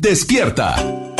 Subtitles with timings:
[0.00, 0.76] Despierta.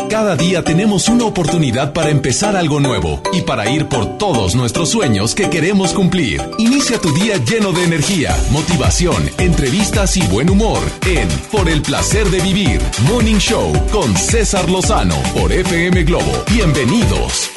[0.09, 4.89] Cada día tenemos una oportunidad para empezar algo nuevo y para ir por todos nuestros
[4.89, 6.41] sueños que queremos cumplir.
[6.57, 12.31] Inicia tu día lleno de energía, motivación, entrevistas y buen humor en Por el placer
[12.31, 16.33] de vivir, Morning Show con César Lozano por FM Globo.
[16.51, 17.51] Bienvenidos.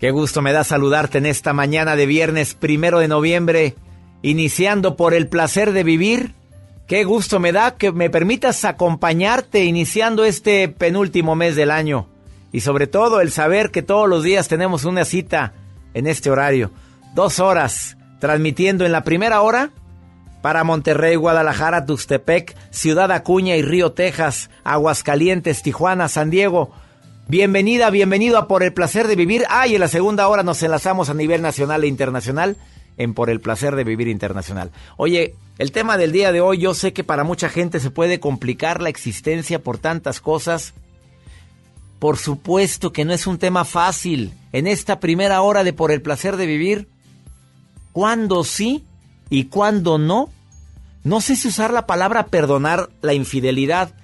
[0.00, 3.76] Qué gusto me da saludarte en esta mañana de viernes primero de noviembre,
[4.22, 6.37] iniciando por el placer de vivir.
[6.88, 12.08] Qué gusto me da que me permitas acompañarte iniciando este penúltimo mes del año.
[12.50, 15.52] Y sobre todo el saber que todos los días tenemos una cita
[15.92, 16.70] en este horario.
[17.14, 19.70] Dos horas, transmitiendo en la primera hora
[20.40, 26.70] para Monterrey, Guadalajara, Tuxtepec, Ciudad Acuña y Río Texas, Aguascalientes, Tijuana, San Diego.
[27.26, 29.44] Bienvenida, bienvenido a Por el Placer de Vivir.
[29.50, 32.56] Ah, y en la segunda hora nos enlazamos a nivel nacional e internacional
[32.98, 34.70] en Por el Placer de Vivir Internacional.
[34.96, 38.20] Oye, el tema del día de hoy, yo sé que para mucha gente se puede
[38.20, 40.74] complicar la existencia por tantas cosas.
[41.98, 44.34] Por supuesto que no es un tema fácil.
[44.52, 46.88] En esta primera hora de Por el Placer de Vivir,
[47.92, 48.84] ¿cuándo sí
[49.30, 50.28] y cuándo no?
[51.04, 53.94] No sé si usar la palabra perdonar la infidelidad,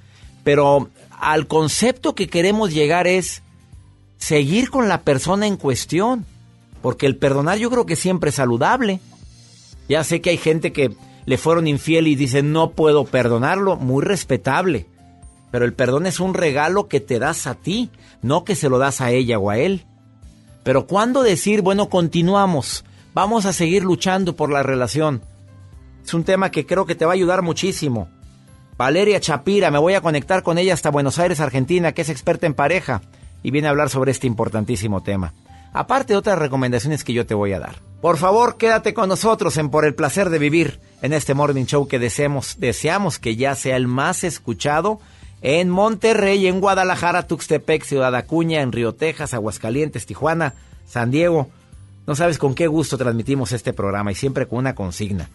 [0.43, 3.43] pero al concepto que queremos llegar es
[4.19, 6.25] seguir con la persona en cuestión.
[6.85, 9.01] Porque el perdonar yo creo que siempre es saludable.
[9.89, 14.05] Ya sé que hay gente que le fueron infiel y dice no puedo perdonarlo, muy
[14.05, 14.85] respetable.
[15.51, 17.89] Pero el perdón es un regalo que te das a ti,
[18.21, 19.87] no que se lo das a ella o a él.
[20.63, 25.23] Pero ¿cuándo decir, bueno, continuamos, vamos a seguir luchando por la relación?
[26.05, 28.11] Es un tema que creo que te va a ayudar muchísimo.
[28.77, 32.45] Valeria Chapira, me voy a conectar con ella hasta Buenos Aires, Argentina, que es experta
[32.45, 33.01] en pareja
[33.43, 35.33] y viene a hablar sobre este importantísimo tema.
[35.75, 37.77] Aparte de otras recomendaciones que yo te voy a dar.
[38.01, 41.89] Por favor, quédate con nosotros en Por el placer de vivir en este morning show
[41.89, 45.01] que deseamos, deseamos que ya sea el más escuchado
[45.43, 50.55] en Monterrey, en Guadalajara, Tuxtepec, Ciudad Acuña, en Río Texas, Aguascalientes, Tijuana,
[50.87, 51.51] San Diego.
[52.07, 55.29] No sabes con qué gusto transmitimos este programa y siempre con una consigna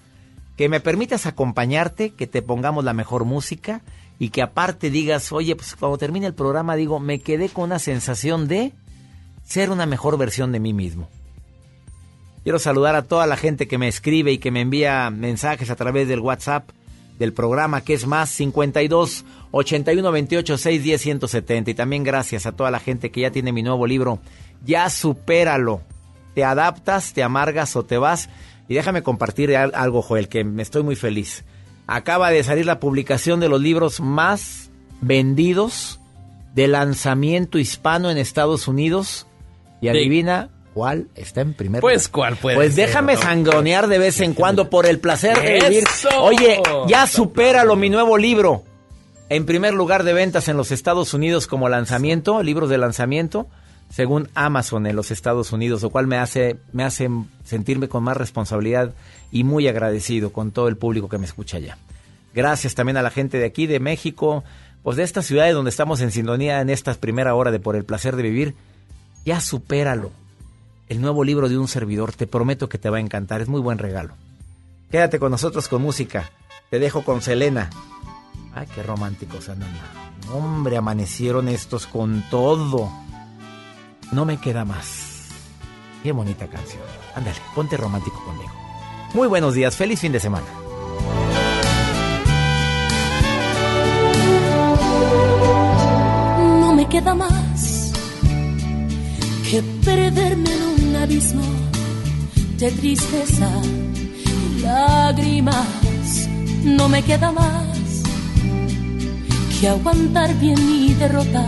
[0.59, 3.81] que me permitas acompañarte, que te pongamos la mejor música
[4.19, 7.79] y que aparte digas, oye, pues cuando termine el programa digo, me quedé con una
[7.79, 8.73] sensación de
[9.49, 11.09] ser una mejor versión de mí mismo.
[12.43, 15.75] Quiero saludar a toda la gente que me escribe y que me envía mensajes a
[15.75, 16.69] través del WhatsApp
[17.17, 22.53] del programa que es más 52 81 28 6 10 170 y también gracias a
[22.53, 24.19] toda la gente que ya tiene mi nuevo libro
[24.65, 25.81] Ya supéralo.
[26.35, 28.29] Te adaptas, te amargas o te vas
[28.69, 31.43] y déjame compartir algo, Joel, que me estoy muy feliz.
[31.87, 34.69] Acaba de salir la publicación de los libros más
[35.01, 35.99] vendidos
[36.53, 39.25] de lanzamiento hispano en Estados Unidos.
[39.81, 44.33] Y adivina cuál está en primer pues, ¿cuál puede Pues déjame sangronear de vez en
[44.33, 45.83] cuando por el placer de vivir.
[46.19, 48.63] Oye, ya supéralo mi nuevo libro.
[49.29, 53.47] En primer lugar de ventas en los Estados Unidos como lanzamiento, libros de lanzamiento
[53.89, 57.09] según Amazon en los Estados Unidos, lo cual me hace, me hace
[57.43, 58.93] sentirme con más responsabilidad
[59.31, 61.77] y muy agradecido con todo el público que me escucha allá.
[62.33, 64.43] Gracias también a la gente de aquí, de México,
[64.83, 67.83] pues de estas ciudades donde estamos en sintonía en esta primera hora de Por el
[67.83, 68.55] Placer de Vivir.
[69.25, 70.11] Ya supéralo.
[70.87, 73.61] El nuevo libro de un servidor, te prometo que te va a encantar, es muy
[73.61, 74.15] buen regalo.
[74.89, 76.31] Quédate con nosotros con música.
[76.69, 77.69] Te dejo con Selena.
[78.55, 79.69] Ay, qué románticos andan.
[80.33, 82.91] Hombre, amanecieron estos con todo.
[84.11, 85.27] No me queda más.
[86.01, 86.81] Qué bonita canción.
[87.15, 88.51] Ándale, ponte romántico conmigo.
[89.13, 90.47] Muy buenos días, feliz fin de semana.
[96.61, 97.38] No me queda más
[99.49, 101.41] que perderme en un abismo
[102.57, 103.49] de tristeza
[104.57, 106.29] y lágrimas.
[106.63, 108.03] No me queda más
[109.59, 111.47] que aguantar bien mi derrota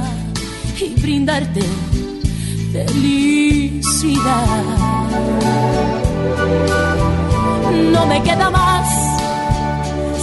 [0.79, 1.61] y brindarte
[2.73, 4.65] felicidad.
[7.91, 8.89] No me queda más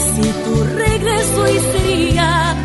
[0.05, 2.57] si tu regreso y sería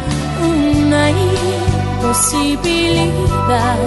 [0.41, 3.77] una imposibilidad.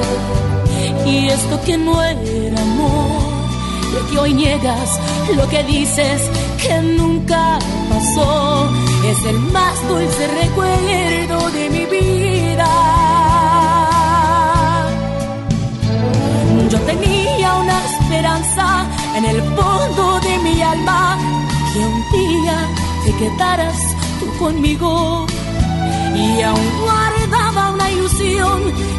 [1.07, 3.11] Y esto que no era amor,
[3.95, 4.99] lo que hoy niegas,
[5.37, 6.21] lo que dices
[6.61, 7.59] que nunca
[7.89, 8.69] pasó,
[9.05, 12.67] es el más dulce recuerdo de mi vida.
[16.71, 21.19] Yo tenía una esperanza en el fondo de mi alma
[21.73, 22.69] que un día
[23.05, 23.77] te quedaras
[24.19, 25.27] tú conmigo.
[26.15, 26.67] Y aún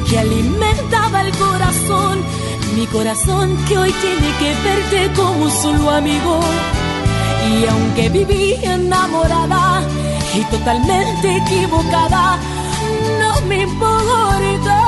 [0.09, 2.23] que alimentaba el corazón,
[2.75, 6.39] mi corazón que hoy tiene que verte como solo amigo.
[7.51, 9.81] Y aunque viví enamorada
[10.35, 12.37] y totalmente equivocada,
[13.19, 14.79] no me importa.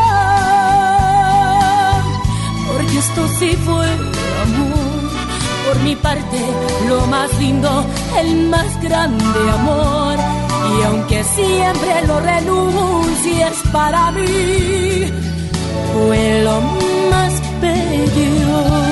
[2.67, 3.87] Porque esto sí fue
[4.43, 4.99] amor.
[5.65, 6.39] Por mi parte,
[6.87, 7.85] lo más lindo,
[8.17, 10.28] el más grande amor.
[10.77, 15.11] Y aunque siempre lo renuncies para mí,
[15.93, 16.61] fue lo
[17.09, 18.88] más bello.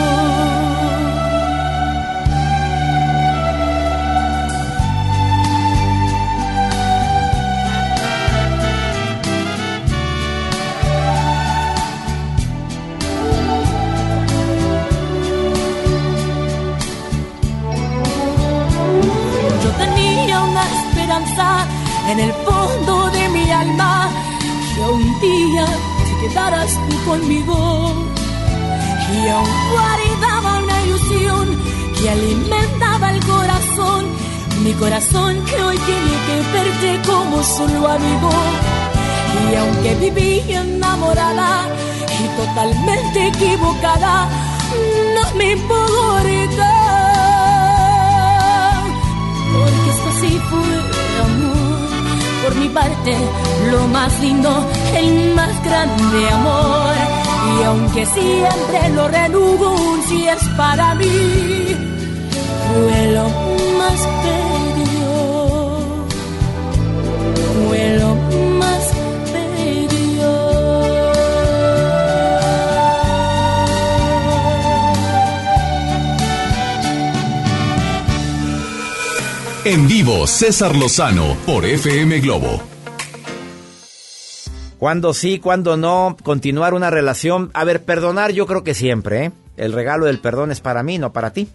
[22.08, 24.10] En el fondo de mi alma
[24.76, 27.94] que un día te quedaras tú conmigo.
[29.14, 31.62] Y aún guardaba una ilusión
[32.00, 34.06] que alimentaba el corazón
[34.64, 38.32] mi corazón que hoy tiene que verte como solo amigo.
[39.50, 41.68] Y aunque viví enamorada
[42.20, 44.28] y totalmente equivocada
[45.16, 46.74] no me importa
[49.54, 50.87] porque esto sí fue
[52.60, 53.16] mi parte
[53.72, 54.50] lo más lindo,
[54.96, 56.94] el más grande amor.
[57.60, 59.08] Y aunque siempre lo
[60.08, 61.76] si es para mí,
[62.68, 63.24] fue lo
[63.80, 64.47] más bello,
[79.70, 82.62] En vivo, César Lozano por FM Globo.
[84.78, 87.52] Cuando sí, cuando no, continuar una relación.
[87.54, 89.32] A ver, perdonar yo creo que siempre, ¿eh?
[89.58, 91.50] El regalo del perdón es para mí, no para ti.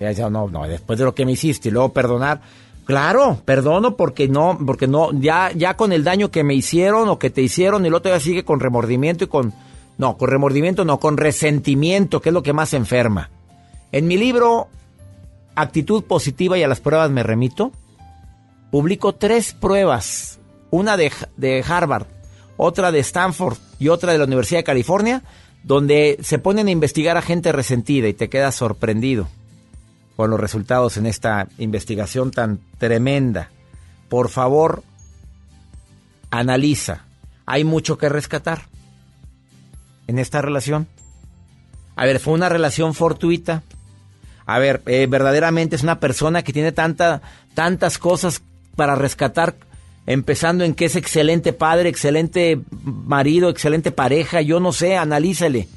[0.00, 2.40] Ya, no, no, después de lo que me hiciste y luego perdonar.
[2.86, 7.18] Claro, perdono porque no, porque no, ya, ya con el daño que me hicieron o
[7.18, 9.52] que te hicieron el otro ya sigue con remordimiento y con,
[9.98, 13.28] no, con remordimiento no, con resentimiento, que es lo que más enferma.
[13.92, 14.70] En mi libro
[15.54, 17.72] actitud positiva y a las pruebas me remito,
[18.70, 20.38] publico tres pruebas,
[20.70, 22.06] una de, de Harvard,
[22.56, 25.22] otra de Stanford y otra de la Universidad de California,
[25.62, 29.28] donde se ponen a investigar a gente resentida y te quedas sorprendido
[30.16, 33.50] con los resultados en esta investigación tan tremenda.
[34.08, 34.82] Por favor,
[36.30, 37.04] analiza.
[37.46, 38.62] Hay mucho que rescatar
[40.06, 40.86] en esta relación.
[41.96, 43.62] A ver, fue una relación fortuita.
[44.46, 47.22] A ver, eh, verdaderamente es una persona que tiene tanta,
[47.54, 48.42] tantas cosas
[48.76, 49.54] para rescatar,
[50.06, 55.68] empezando en que es excelente padre, excelente marido, excelente pareja, yo no sé, analízale.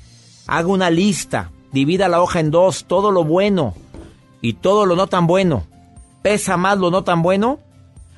[0.47, 3.73] Haga una lista, divida la hoja en dos, todo lo bueno
[4.41, 5.65] y todo lo no tan bueno.
[6.21, 7.59] ¿Pesa más lo no tan bueno?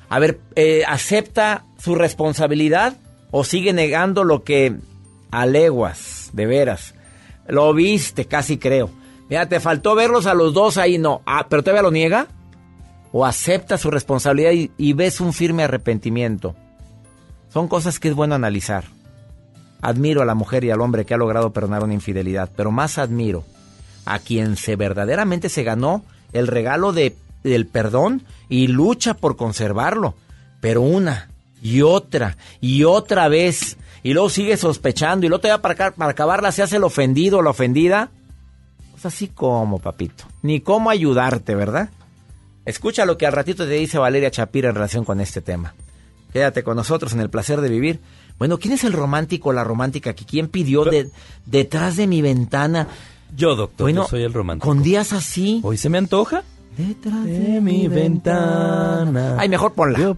[0.08, 2.96] A ver, eh, ¿acepta su responsabilidad
[3.30, 4.74] o sigue negando lo que
[5.30, 6.94] aleguas, de veras?
[7.46, 8.90] Lo viste, casi creo.
[9.30, 11.22] Mira, te faltó verlos a los dos ahí, no.
[11.24, 12.26] Ah, pero todavía lo niega.
[13.12, 16.56] O acepta su responsabilidad y, ves un firme arrepentimiento.
[17.52, 18.84] Son cosas que es bueno analizar.
[19.80, 22.98] Admiro a la mujer y al hombre que ha logrado perdonar una infidelidad, pero más
[22.98, 23.44] admiro
[24.04, 30.14] a quien se verdaderamente se ganó el regalo de, del perdón y lucha por conservarlo.
[30.60, 31.30] Pero una
[31.62, 33.76] y otra y otra vez.
[34.02, 37.38] Y luego sigue sospechando y luego te va para, para acabarla se hace el ofendido
[37.38, 38.10] o la ofendida
[39.06, 40.24] así como, papito.
[40.42, 41.90] Ni cómo ayudarte, ¿verdad?
[42.64, 45.74] Escucha lo que al ratito te dice Valeria Chapira en relación con este tema.
[46.32, 48.00] Quédate con nosotros en el placer de vivir.
[48.38, 51.10] Bueno, ¿quién es el romántico o la romántica que quién pidió de,
[51.46, 52.88] detrás de mi ventana?
[53.36, 54.66] Yo, doctor, bueno, yo soy el romántico.
[54.68, 55.60] Con días así.
[55.62, 56.44] ¿Hoy se me antoja?
[56.86, 59.36] Detrás de, mi ventana.
[59.38, 60.16] Ay, mejor ponla.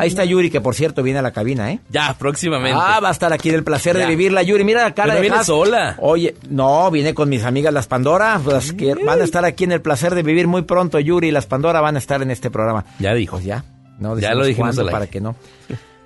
[0.00, 1.80] Ahí está Yuri, que por cierto viene a la cabina, ¿eh?
[1.90, 2.78] Ya, próximamente.
[2.80, 4.42] Ah, va a estar aquí en el placer de vivirla.
[4.42, 5.96] Yuri, mira la cara de viene sola.
[5.98, 8.40] Oye, no, viene con mis amigas las Pandora.
[8.42, 10.98] Pues, que van a estar aquí en el placer de vivir muy pronto.
[10.98, 12.84] Yuri y las Pandora van a estar en este programa.
[12.98, 13.36] Ya dijo.
[13.36, 13.64] Pues ya.
[13.98, 15.36] No, ya lo dijimos para que no.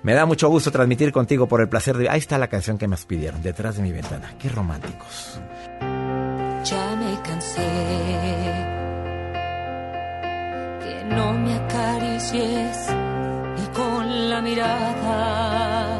[0.03, 2.09] Me da mucho gusto transmitir contigo por el placer de...
[2.09, 4.33] Ahí está la canción que me pidieron, detrás de mi ventana.
[4.37, 5.39] Qué románticos.
[11.15, 12.77] No me acaricies
[13.57, 15.99] ni con la mirada.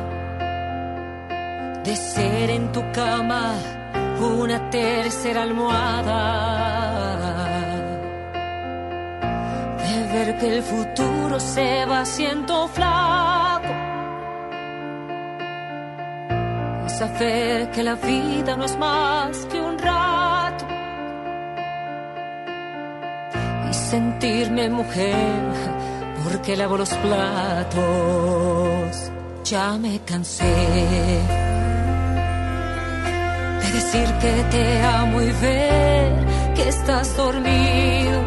[1.83, 3.53] De ser en tu cama
[4.19, 6.21] una tercera almohada.
[9.83, 13.73] De ver que el futuro se va haciendo flaco.
[16.83, 20.82] De saber que la vida no es más que un rato
[23.73, 25.43] sentirme mujer
[26.23, 27.81] porque lavo los platos.
[29.43, 30.45] Ya me cansé
[33.61, 36.25] de decir que te amo y ver
[36.55, 38.21] que estás dormido.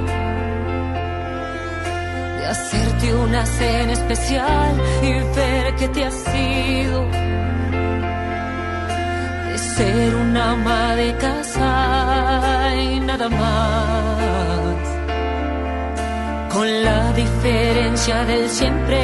[2.38, 7.06] De hacerte una cena especial y ver que te has ido.
[9.50, 14.65] De ser una ama de casa y nada más.
[16.56, 18.98] Con la diferencia del siempre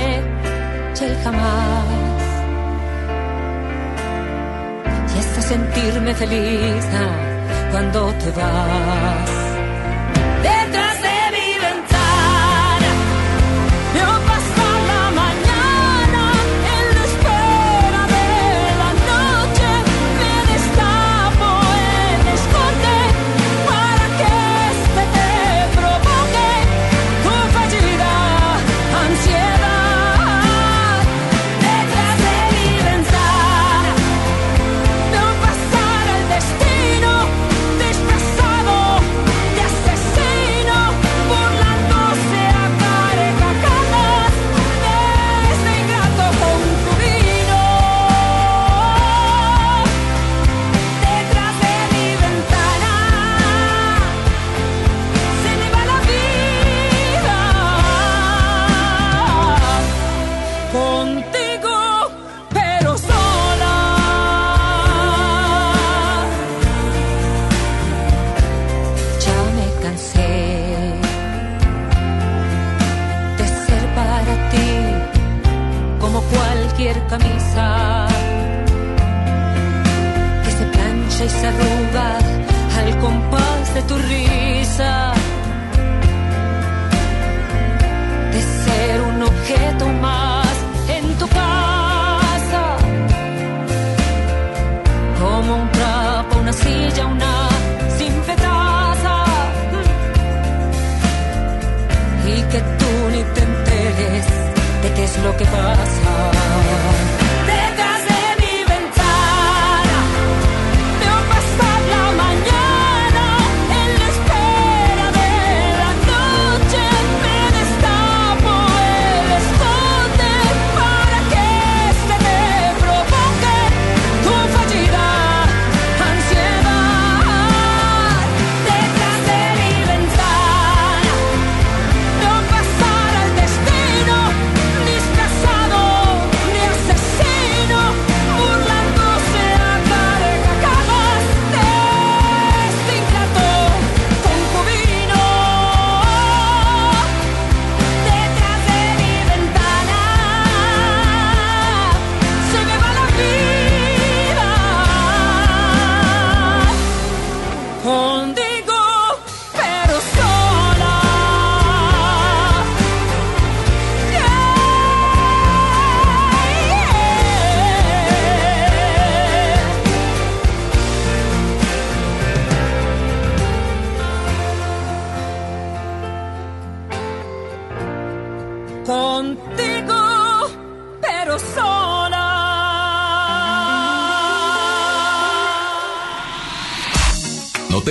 [0.98, 1.84] y el jamás.
[5.14, 9.30] y hasta sentirme feliz ah, cuando te vas.
[10.48, 11.21] Detrás de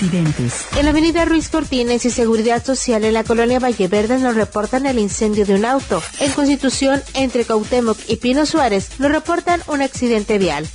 [0.00, 0.64] Accidentes.
[0.76, 4.86] En la avenida Ruiz Cortines y Seguridad Social en la colonia Valle Verde nos reportan
[4.86, 6.02] el incendio de un auto.
[6.20, 10.66] En Constitución, entre Cautemoc y Pino Suárez, nos reportan un accidente vial.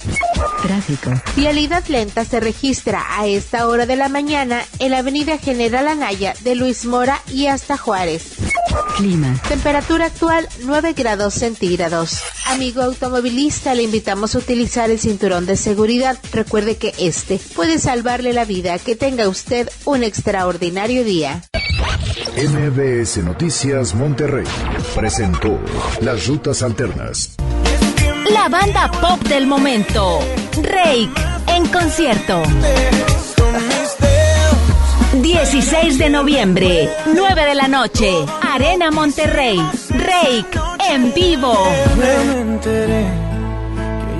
[0.61, 1.11] Tráfico.
[1.35, 6.35] Vialidad lenta se registra a esta hora de la mañana en la avenida General Anaya
[6.41, 8.33] de Luis Mora y hasta Juárez.
[8.97, 9.41] Clima.
[9.49, 12.19] Temperatura actual 9 grados centígrados.
[12.45, 16.17] Amigo automovilista, le invitamos a utilizar el cinturón de seguridad.
[16.31, 18.77] Recuerde que este puede salvarle la vida.
[18.77, 21.43] Que tenga usted un extraordinario día.
[22.37, 24.45] MBS Noticias Monterrey
[24.95, 25.59] presentó
[26.01, 27.35] Las Rutas Alternas.
[28.31, 30.19] La banda pop del momento.
[30.61, 31.09] Rake
[31.47, 32.43] en concierto.
[35.21, 38.11] 16 de noviembre, 9 de la noche,
[38.41, 39.57] Arena Monterrey.
[40.05, 40.59] Rake
[40.89, 41.53] en vivo.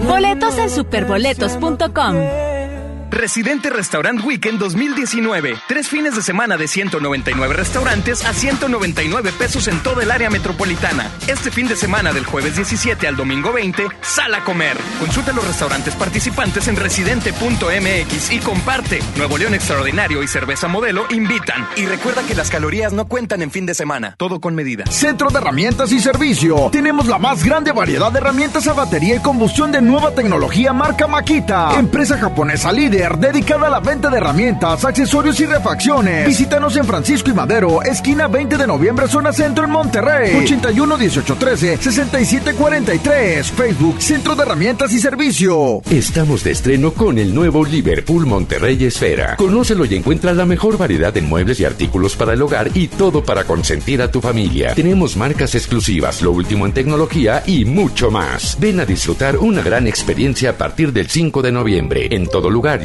[0.08, 2.45] Boletos en superboletos.com.
[3.10, 5.56] Residente Restaurant Weekend 2019.
[5.68, 11.12] Tres fines de semana de 199 restaurantes a 199 pesos en toda el área metropolitana.
[11.28, 14.78] Este fin de semana del jueves 17 al domingo 20, sal a comer.
[15.00, 19.00] Consulta los restaurantes participantes en residente.mx y comparte.
[19.18, 21.68] Nuevo León Extraordinario y Cerveza Modelo invitan.
[21.76, 24.16] Y recuerda que las calorías no cuentan en fin de semana.
[24.18, 24.86] Todo con medida.
[24.88, 26.70] Centro de Herramientas y Servicio.
[26.72, 31.08] Tenemos la más grande variedad de herramientas a batería y combustión de nueva tecnología marca
[31.08, 31.78] Makita.
[31.78, 36.28] Empresa japonesa líder dedicada a la venta de herramientas, accesorios y refacciones.
[36.28, 40.36] Visítanos en Francisco y Madero, esquina 20 de noviembre, zona centro en Monterrey.
[40.44, 43.52] 81 18 13 67 43.
[43.52, 45.82] Facebook Centro de Herramientas y Servicio.
[45.90, 49.36] Estamos de estreno con el nuevo Liverpool Monterrey Esfera.
[49.36, 53.24] Conócelo y encuentra la mejor variedad de muebles y artículos para el hogar y todo
[53.24, 54.74] para consentir a tu familia.
[54.74, 58.58] Tenemos marcas exclusivas, lo último en tecnología y mucho más.
[58.58, 62.08] Ven a disfrutar una gran experiencia a partir del 5 de noviembre.
[62.12, 62.85] En todo lugar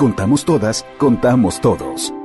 [0.00, 2.19] Contamos todas, contamos todos.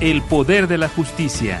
[0.00, 1.60] El poder de la justicia.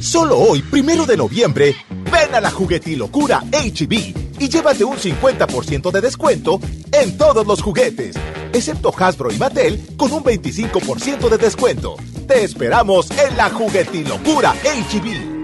[0.00, 3.92] Solo hoy, primero de noviembre, ven a la juguetilocura HB
[4.38, 6.60] y llévate un 50% de descuento
[6.92, 8.14] en todos los juguetes,
[8.52, 11.96] excepto Hasbro y Mattel con un 25% de descuento.
[12.28, 15.38] Te esperamos en la juguetilocura HB.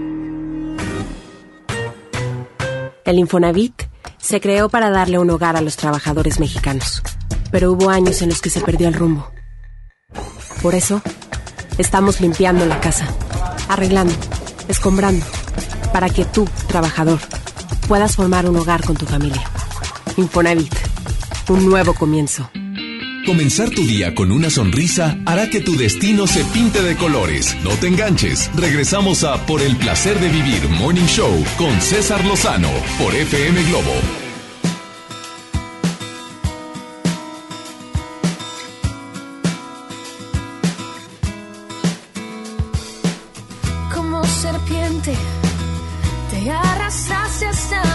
[3.03, 3.83] El Infonavit
[4.17, 7.03] se creó para darle un hogar a los trabajadores mexicanos,
[7.51, 9.29] pero hubo años en los que se perdió el rumbo.
[10.61, 11.01] Por eso,
[11.77, 13.05] estamos limpiando la casa,
[13.67, 14.15] arreglando,
[14.67, 15.25] escombrando,
[15.93, 17.19] para que tú, trabajador,
[17.87, 19.43] puedas formar un hogar con tu familia.
[20.17, 20.73] Infonavit,
[21.49, 22.49] un nuevo comienzo.
[23.25, 27.57] Comenzar tu día con una sonrisa hará que tu destino se pinte de colores.
[27.63, 28.51] No te enganches.
[28.55, 34.24] Regresamos a Por el placer de vivir Morning Show con César Lozano por FM Globo
[45.01, 45.13] serpiente
[46.29, 47.94] te arrastraste hasta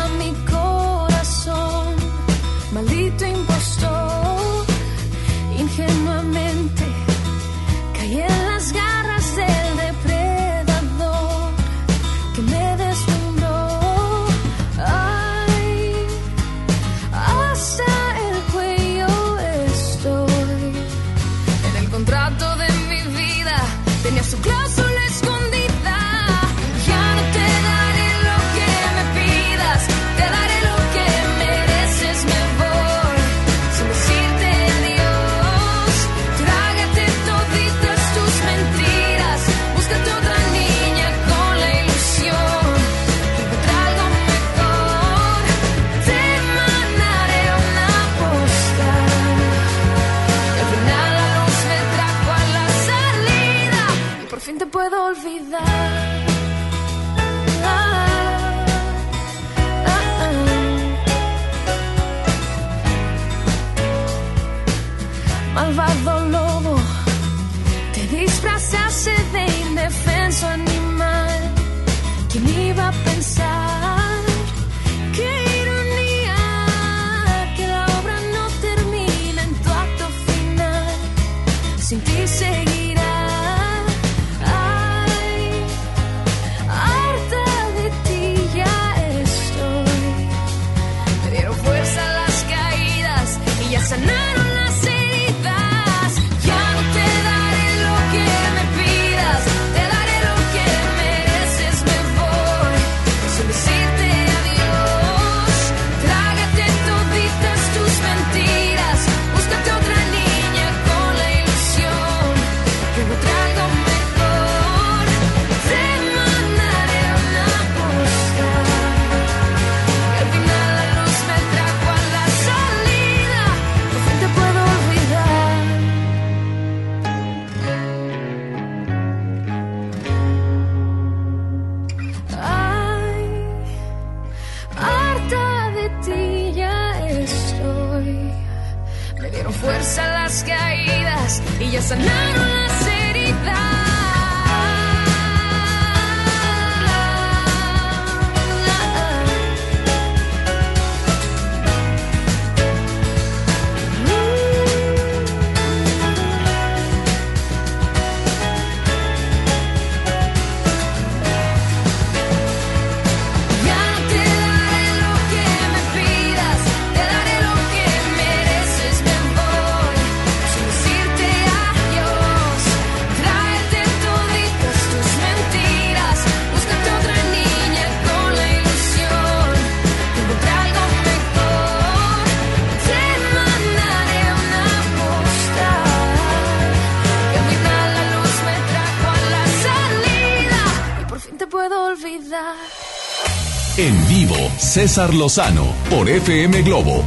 [194.71, 197.03] César Lozano por FM Globo.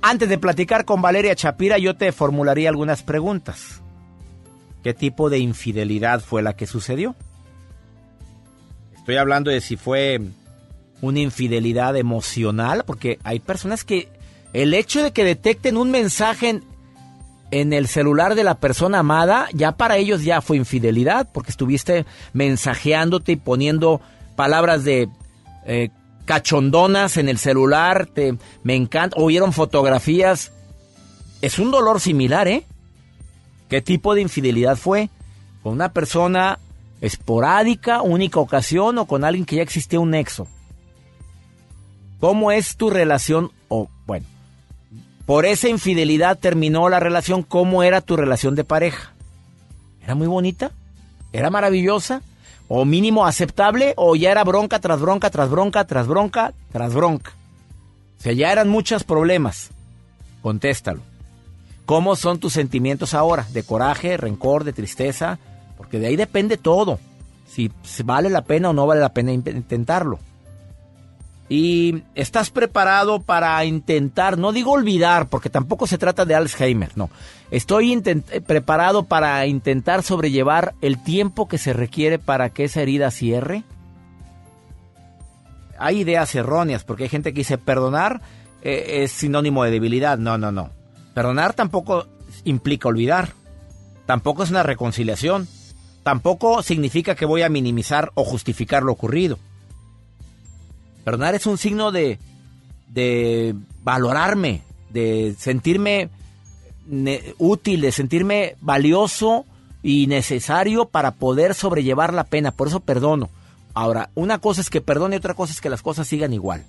[0.00, 3.82] Antes de platicar con Valeria Chapira, yo te formularía algunas preguntas.
[4.84, 7.16] ¿Qué tipo de infidelidad fue la que sucedió?
[8.96, 10.20] Estoy hablando de si fue
[11.00, 14.08] una infidelidad emocional, porque hay personas que
[14.52, 16.60] el hecho de que detecten un mensaje
[17.50, 22.06] en, el celular de la persona amada, ya para ellos ya fue infidelidad, porque estuviste
[22.32, 24.00] mensajeándote y poniendo
[24.38, 25.08] palabras de
[25.66, 25.90] eh,
[26.24, 30.52] cachondonas en el celular, te, me encanta, oyeron fotografías.
[31.42, 32.64] Es un dolor similar, ¿eh?
[33.68, 35.10] ¿Qué tipo de infidelidad fue?
[35.64, 36.60] ¿Con una persona
[37.00, 40.46] esporádica, única ocasión o con alguien que ya existía un nexo?
[42.20, 43.50] ¿Cómo es tu relación?
[43.66, 44.24] O, bueno,
[45.26, 47.42] por esa infidelidad terminó la relación.
[47.42, 49.14] ¿Cómo era tu relación de pareja?
[50.00, 50.70] ¿Era muy bonita?
[51.32, 52.22] ¿Era maravillosa?
[52.68, 53.94] ¿O mínimo aceptable?
[53.96, 57.32] ¿O ya era bronca tras bronca, tras bronca, tras bronca, tras bronca?
[58.18, 59.70] O sea, ya eran muchos problemas.
[60.42, 61.00] Contéstalo.
[61.86, 63.46] ¿Cómo son tus sentimientos ahora?
[63.52, 65.38] ¿De coraje, rencor, de tristeza?
[65.78, 66.98] Porque de ahí depende todo.
[67.46, 67.70] Si
[68.04, 70.18] vale la pena o no vale la pena intentarlo.
[71.48, 77.08] Y estás preparado para intentar, no digo olvidar, porque tampoco se trata de Alzheimer, no.
[77.50, 77.96] Estoy
[78.46, 83.64] preparado para intentar sobrellevar el tiempo que se requiere para que esa herida cierre.
[85.78, 88.20] Hay ideas erróneas, porque hay gente que dice perdonar
[88.62, 90.18] eh, es sinónimo de debilidad.
[90.18, 90.70] No, no, no.
[91.14, 92.06] Perdonar tampoco
[92.44, 93.30] implica olvidar.
[94.06, 95.48] Tampoco es una reconciliación.
[96.02, 99.38] Tampoco significa que voy a minimizar o justificar lo ocurrido.
[101.04, 102.18] Perdonar es un signo de,
[102.88, 106.10] de valorarme, de sentirme
[107.38, 109.44] útil, de sentirme valioso
[109.82, 112.50] y necesario para poder sobrellevar la pena.
[112.50, 113.30] Por eso perdono.
[113.74, 116.64] Ahora, una cosa es que perdone y otra cosa es que las cosas sigan igual.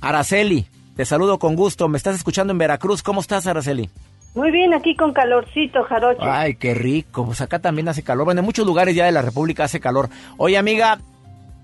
[0.00, 1.88] Araceli, te saludo con gusto.
[1.88, 3.02] Me estás escuchando en Veracruz.
[3.02, 3.88] ¿Cómo estás, Araceli?
[4.34, 6.22] Muy bien, aquí con calorcito, jarocho.
[6.22, 7.24] Ay, qué rico.
[7.24, 8.24] Pues acá también hace calor.
[8.24, 10.08] Bueno, en muchos lugares ya de la República hace calor.
[10.36, 10.98] Oye, amiga,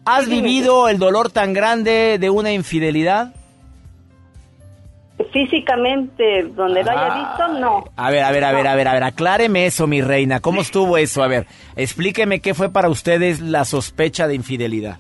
[0.05, 3.35] ¿has vivido el dolor tan grande de una infidelidad?
[5.33, 7.85] Físicamente, donde lo haya visto, no.
[7.95, 10.41] A ver, a ver, a ver, a ver, a ver, acláreme eso, mi reina.
[10.41, 11.23] ¿Cómo estuvo eso?
[11.23, 14.99] A ver, explíqueme qué fue para ustedes la sospecha de infidelidad.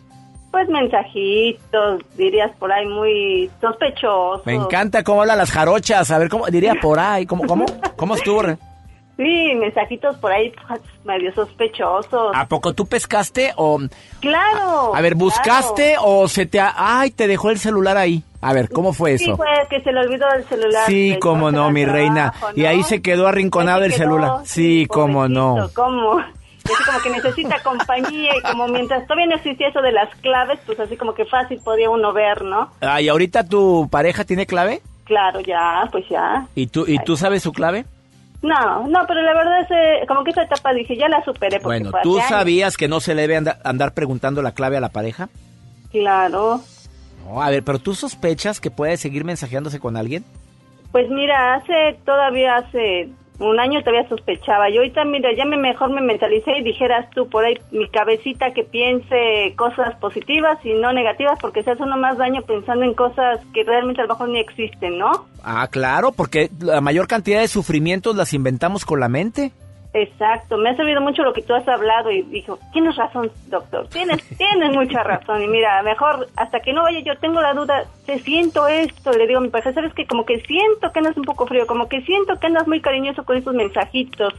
[0.50, 4.44] Pues mensajitos, dirías por ahí muy sospechosos.
[4.44, 6.10] Me encanta cómo hablan las jarochas.
[6.10, 7.24] A ver, ¿cómo diría por ahí?
[7.24, 7.64] ¿Cómo, cómo,
[7.96, 8.42] cómo estuvo?
[9.20, 12.32] Sí, mensajitos por ahí pues, medio sospechosos.
[12.34, 13.78] ¿A poco tú pescaste o...?
[14.20, 14.94] Claro.
[14.94, 16.06] A, a ver, ¿buscaste claro.
[16.06, 16.58] o se te...
[16.58, 18.22] Ay, te dejó el celular ahí.
[18.40, 19.24] A ver, ¿cómo fue eso?
[19.24, 20.86] Sí, fue que se le olvidó el celular.
[20.86, 22.32] Sí, cómo no, mi reina.
[22.40, 22.48] ¿no?
[22.56, 24.30] Y ahí se quedó arrinconado el quedó, celular.
[24.44, 25.68] Sí, cómo no.
[25.74, 26.18] ¿Cómo?
[26.18, 30.58] así como que necesita compañía y como mientras todavía no existía eso de las claves,
[30.64, 32.70] pues así como que fácil podía uno ver, ¿no?
[32.80, 34.80] Ah, ¿y ahorita tu pareja tiene clave?
[35.04, 36.46] claro, ya, pues ya.
[36.54, 37.84] ¿Y tú, ¿Y tú sabes su clave?
[38.42, 41.60] No, no, pero la verdad es eh, como que esa etapa dije, ya la superé.
[41.60, 44.80] Porque Bueno, ¿tú sabías que no se le debe andar, andar preguntando la clave a
[44.80, 45.28] la pareja?
[45.90, 46.60] Claro.
[47.26, 50.24] No, a ver, pero ¿tú sospechas que puede seguir mensajeándose con alguien?
[50.90, 54.68] Pues mira, hace, todavía hace un año todavía sospechaba.
[54.70, 58.52] Yo ahorita, mira, ya me mejor me mentalicé y dijeras tú por ahí mi cabecita
[58.52, 62.94] que piense cosas positivas y no negativas porque se hace uno más daño pensando en
[62.94, 65.26] cosas que realmente a lo mejor ni existen, ¿no?
[65.42, 69.52] Ah, claro, porque la mayor cantidad de sufrimientos las inventamos con la mente.
[69.92, 73.88] Exacto, me ha servido mucho lo que tú has hablado y dijo, tienes razón, doctor,
[73.88, 77.86] tienes, tienes mucha razón y mira, mejor hasta que no vaya yo tengo la duda,
[78.06, 81.16] te siento esto, le digo a mi pareja, sabes que como que siento que andas
[81.16, 84.32] un poco frío, como que siento que andas muy cariñoso con esos mensajitos,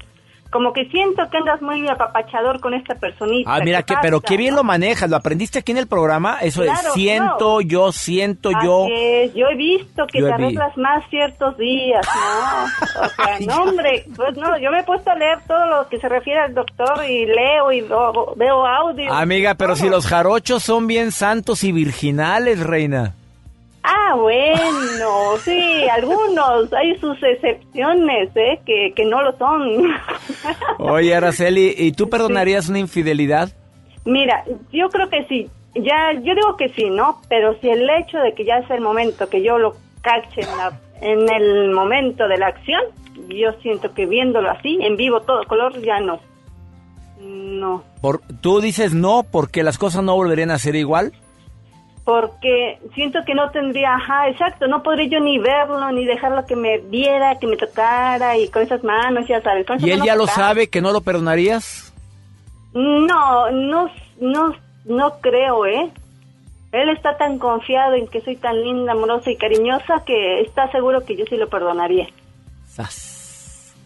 [0.51, 3.53] como que siento que andas muy apapachador con esta personita.
[3.53, 4.57] Ah, mira, que, ¿qué pero qué bien no?
[4.57, 8.83] lo manejas, lo aprendiste aquí en el programa, eso Claro, es siento, yo siento, yo...
[8.85, 13.01] Así es, yo he visto que Yo te vi- arreglas más ciertos días, ¿no?
[13.05, 15.99] O sea, no, hombre, pues no, yo me he puesto a leer todo lo que
[15.99, 19.11] se refiere al doctor y leo y veo, veo audio.
[19.13, 23.13] Amiga, pero si los jarochos son bien santos y virginales, reina.
[23.83, 28.59] Ah, bueno, sí, algunos, hay sus excepciones, ¿eh?
[28.65, 29.87] Que, que no lo son.
[30.79, 33.49] Oye, Araceli, ¿y tú perdonarías una infidelidad?
[34.05, 37.21] Mira, yo creo que sí, ya, yo digo que sí, ¿no?
[37.29, 40.57] Pero si el hecho de que ya es el momento, que yo lo cache en,
[40.57, 42.81] la, en el momento de la acción,
[43.29, 46.19] yo siento que viéndolo así, en vivo, todo color, ya no.
[47.19, 51.13] No, Por, ¿Tú dices no porque las cosas no volverían a ser igual?
[52.03, 56.55] Porque siento que no tendría, ajá, exacto, no podría yo ni verlo, ni dejarlo que
[56.55, 59.67] me viera, que me tocara y con esas manos, ya sabes.
[59.67, 61.93] con ¿Y él ya lo sabe que no lo perdonarías?
[62.73, 65.91] No, no, no, no creo, ¿eh?
[66.71, 71.05] Él está tan confiado en que soy tan linda, amorosa y cariñosa que está seguro
[71.05, 72.07] que yo sí lo perdonaría.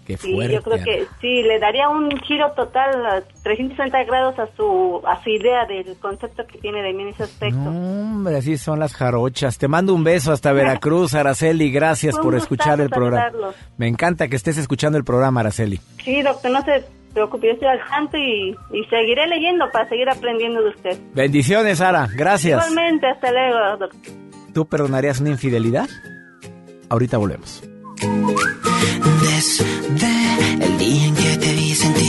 [0.05, 0.53] Qué Sí, fuerte.
[0.53, 5.21] yo creo que sí, le daría un giro total a 360 grados a su, a
[5.23, 7.57] su idea del concepto que tiene de mí en ese aspecto.
[7.59, 9.57] Hombre, así son las jarochas.
[9.57, 11.71] Te mando un beso hasta Veracruz, Araceli.
[11.71, 13.31] Gracias por escuchar el programa.
[13.77, 15.79] Me encanta que estés escuchando el programa, Araceli.
[16.03, 20.07] Sí, doctor, no se preocupe, yo estoy al tanto y, y seguiré leyendo para seguir
[20.09, 20.99] aprendiendo de usted.
[21.13, 22.07] Bendiciones, Sara.
[22.15, 22.61] Gracias.
[22.69, 24.11] Igualmente, hasta luego, doctor.
[24.53, 25.87] ¿Tú perdonarías una infidelidad?
[26.89, 27.63] Ahorita volvemos.
[29.21, 29.65] Desde
[30.65, 31.64] el día en que te vi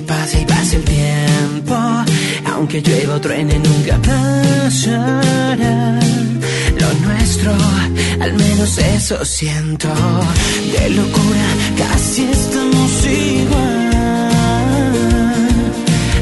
[0.00, 1.74] que pase y pase el tiempo,
[2.52, 5.98] aunque llueva o truene nunca pasará.
[6.80, 7.52] Lo nuestro,
[8.20, 9.88] al menos eso siento.
[10.72, 13.90] De locura casi estamos igual.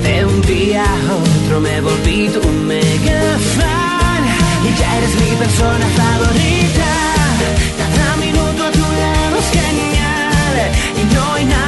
[0.03, 3.23] De un día a otro me volví tu mega
[3.57, 4.23] fan
[4.67, 6.91] y ya eres mi persona favorita.
[7.81, 10.57] Cada minuto a tu lado es genial
[11.01, 11.68] y no hay nadie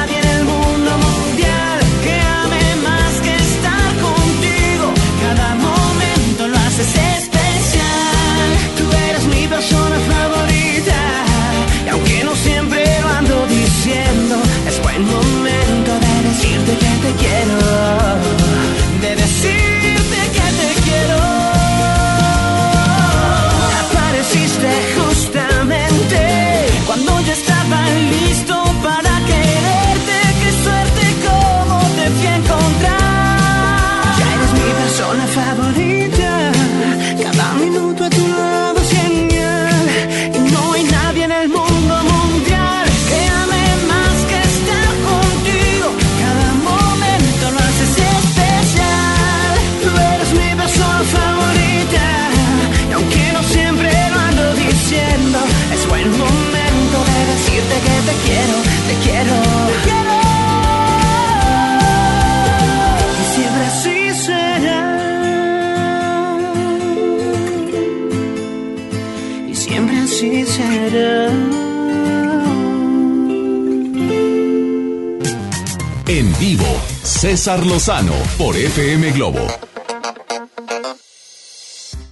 [77.41, 79.39] César Lozano por FM Globo.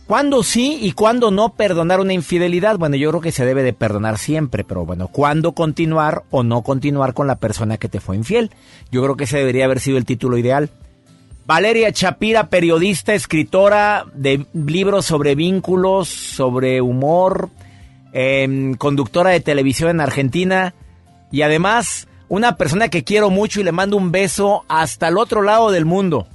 [0.07, 2.79] ¿Cuándo sí y cuándo no perdonar una infidelidad?
[2.79, 6.63] Bueno, yo creo que se debe de perdonar siempre, pero bueno, ¿cuándo continuar o no
[6.63, 8.49] continuar con la persona que te fue infiel?
[8.91, 10.71] Yo creo que ese debería haber sido el título ideal.
[11.45, 17.51] Valeria Chapira, periodista, escritora de libros sobre vínculos, sobre humor,
[18.13, 20.73] em, conductora de televisión en Argentina
[21.31, 25.41] y además una persona que quiero mucho y le mando un beso hasta el otro
[25.41, 26.27] lado del mundo.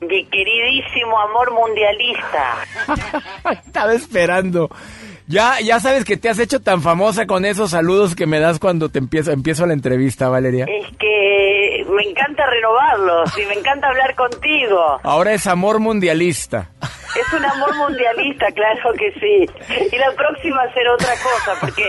[0.00, 2.56] Mi queridísimo amor mundialista.
[3.66, 4.70] Estaba esperando.
[5.26, 8.58] Ya, ya sabes que te has hecho tan famosa con esos saludos que me das
[8.58, 10.66] cuando te empiezo, empiezo la entrevista, Valeria.
[10.66, 15.00] Es que me encanta renovarlos y me encanta hablar contigo.
[15.02, 16.70] Ahora es amor mundialista.
[17.18, 19.48] Es un amor mundialista, claro que sí.
[19.92, 21.88] Y la próxima será otra cosa, porque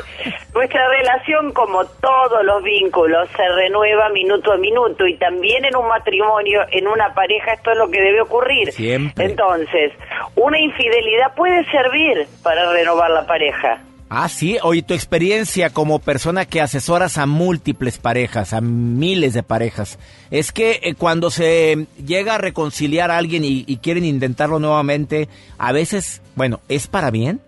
[0.54, 5.88] nuestra relación, como todos los vínculos, se renueva minuto a minuto y también en un
[5.88, 8.72] matrimonio, en una pareja, esto es lo que debe ocurrir.
[8.72, 9.26] Siempre.
[9.26, 9.92] Entonces,
[10.36, 13.82] una infidelidad puede servir para renovar la pareja.
[14.10, 14.58] Ah, sí.
[14.64, 20.00] Oye, tu experiencia como persona que asesoras a múltiples parejas, a miles de parejas,
[20.32, 25.28] es que eh, cuando se llega a reconciliar a alguien y, y quieren intentarlo nuevamente,
[25.58, 27.42] a veces, bueno, ¿es para bien?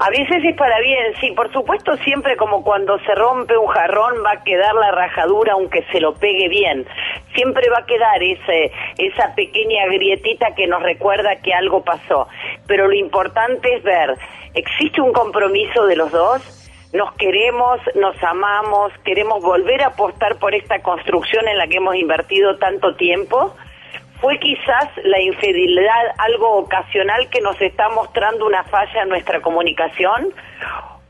[0.00, 4.24] A veces es para bien, sí, por supuesto siempre como cuando se rompe un jarrón
[4.24, 6.84] va a quedar la rajadura aunque se lo pegue bien.
[7.34, 12.28] Siempre va a quedar ese, esa pequeña grietita que nos recuerda que algo pasó.
[12.66, 14.16] Pero lo importante es ver,
[14.54, 16.42] ¿existe un compromiso de los dos?
[16.92, 21.94] Nos queremos, nos amamos, queremos volver a apostar por esta construcción en la que hemos
[21.96, 23.54] invertido tanto tiempo.
[24.24, 30.32] ¿Fue quizás la infidelidad algo ocasional que nos está mostrando una falla en nuestra comunicación?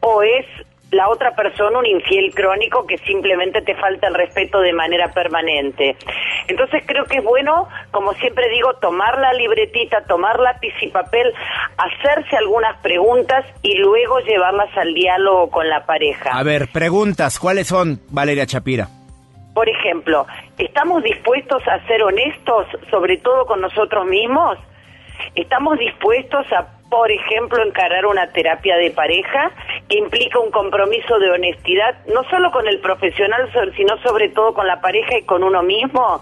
[0.00, 0.44] ¿O es
[0.90, 5.96] la otra persona un infiel crónico que simplemente te falta el respeto de manera permanente?
[6.48, 11.32] Entonces creo que es bueno, como siempre digo, tomar la libretita, tomar lápiz y papel,
[11.78, 16.30] hacerse algunas preguntas y luego llevarlas al diálogo con la pareja.
[16.32, 18.88] A ver, preguntas, ¿cuáles son, Valeria Chapira?
[19.54, 20.26] Por ejemplo,
[20.58, 24.58] ¿estamos dispuestos a ser honestos, sobre todo con nosotros mismos?
[25.36, 29.52] ¿Estamos dispuestos a, por ejemplo, encarar una terapia de pareja
[29.88, 34.66] que implica un compromiso de honestidad, no solo con el profesional, sino sobre todo con
[34.66, 36.20] la pareja y con uno mismo?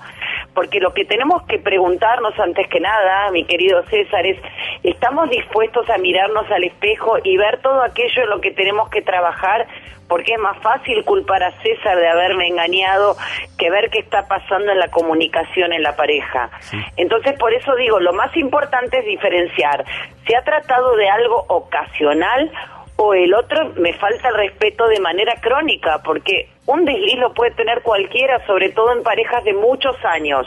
[0.54, 4.36] Porque lo que tenemos que preguntarnos antes que nada, mi querido César, es,
[4.82, 9.00] ¿estamos dispuestos a mirarnos al espejo y ver todo aquello en lo que tenemos que
[9.00, 9.66] trabajar?
[10.12, 13.16] Porque es más fácil culpar a César de haberme engañado
[13.56, 16.50] que ver qué está pasando en la comunicación en la pareja.
[16.98, 19.86] Entonces, por eso digo, lo más importante es diferenciar.
[20.26, 22.52] ¿Se ha tratado de algo ocasional
[22.96, 26.02] o el otro me falta el respeto de manera crónica?
[26.04, 30.46] Porque un desliz lo puede tener cualquiera, sobre todo en parejas de muchos años.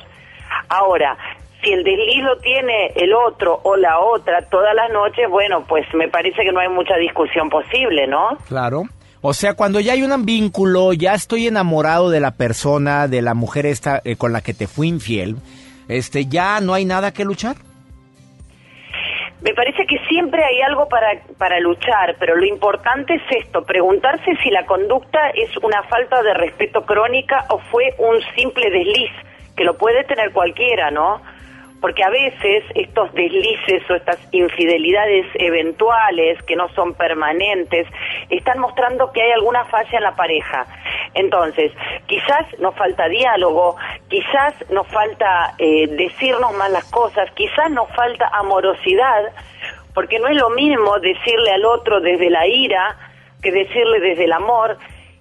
[0.69, 1.17] Ahora,
[1.63, 5.91] si el desliz lo tiene el otro o la otra todas las noches, bueno, pues
[5.95, 8.38] me parece que no hay mucha discusión posible, ¿no?
[8.47, 8.84] Claro.
[9.27, 13.33] O sea, cuando ya hay un vínculo, ya estoy enamorado de la persona, de la
[13.33, 15.38] mujer esta eh, con la que te fui infiel,
[15.88, 17.55] este, ya no hay nada que luchar.
[19.41, 21.07] Me parece que siempre hay algo para,
[21.39, 26.36] para luchar, pero lo importante es esto, preguntarse si la conducta es una falta de
[26.36, 29.11] respeto crónica o fue un simple desliz,
[29.57, 31.19] que lo puede tener cualquiera, ¿no?
[31.82, 37.88] Porque a veces estos deslices o estas infidelidades eventuales que no son permanentes
[38.30, 40.65] están mostrando que hay alguna falla en la pareja.
[41.13, 41.71] Entonces,
[42.07, 43.76] quizás nos falta diálogo,
[44.09, 49.32] quizás nos falta eh, decirnos más las cosas, quizás nos falta amorosidad,
[49.93, 52.97] porque no es lo mismo decirle al otro desde la ira
[53.41, 54.78] que decirle desde el amor,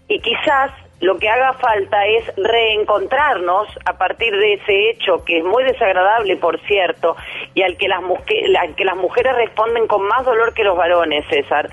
[0.08, 0.70] y quizás
[1.04, 6.36] lo que haga falta es reencontrarnos a partir de ese hecho que es muy desagradable,
[6.38, 7.14] por cierto,
[7.54, 11.24] y al que las, al que las mujeres responden con más dolor que los varones,
[11.28, 11.68] César,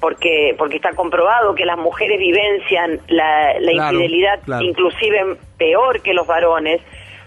[0.00, 4.64] porque porque está comprobado que las mujeres vivencian la, la Claro, infidelidad claro.
[4.64, 6.80] inclusive peor que los varones.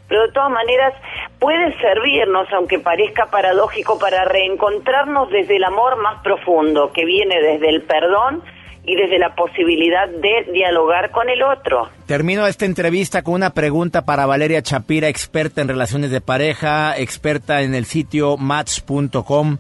[0.07, 0.93] Pero de todas maneras
[1.39, 7.69] puede servirnos, aunque parezca paradójico, para reencontrarnos desde el amor más profundo, que viene desde
[7.69, 8.41] el perdón
[8.83, 11.89] y desde la posibilidad de dialogar con el otro.
[12.07, 17.61] Termino esta entrevista con una pregunta para Valeria Chapira, experta en relaciones de pareja, experta
[17.61, 19.57] en el sitio match.com.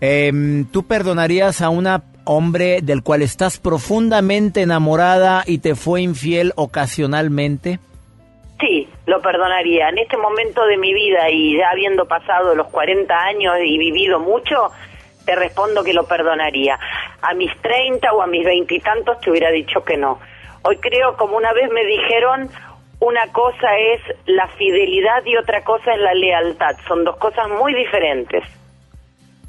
[0.00, 1.88] Em, ¿Tú perdonarías a un
[2.24, 7.78] hombre del cual estás profundamente enamorada y te fue infiel ocasionalmente?
[8.60, 9.88] Sí, lo perdonaría.
[9.88, 14.18] En este momento de mi vida y ya habiendo pasado los 40 años y vivido
[14.18, 14.70] mucho,
[15.28, 16.78] te respondo que lo perdonaría.
[17.20, 20.18] A mis 30 o a mis veintitantos te hubiera dicho que no.
[20.62, 22.48] Hoy creo, como una vez me dijeron,
[22.98, 26.76] una cosa es la fidelidad y otra cosa es la lealtad.
[26.88, 28.42] Son dos cosas muy diferentes.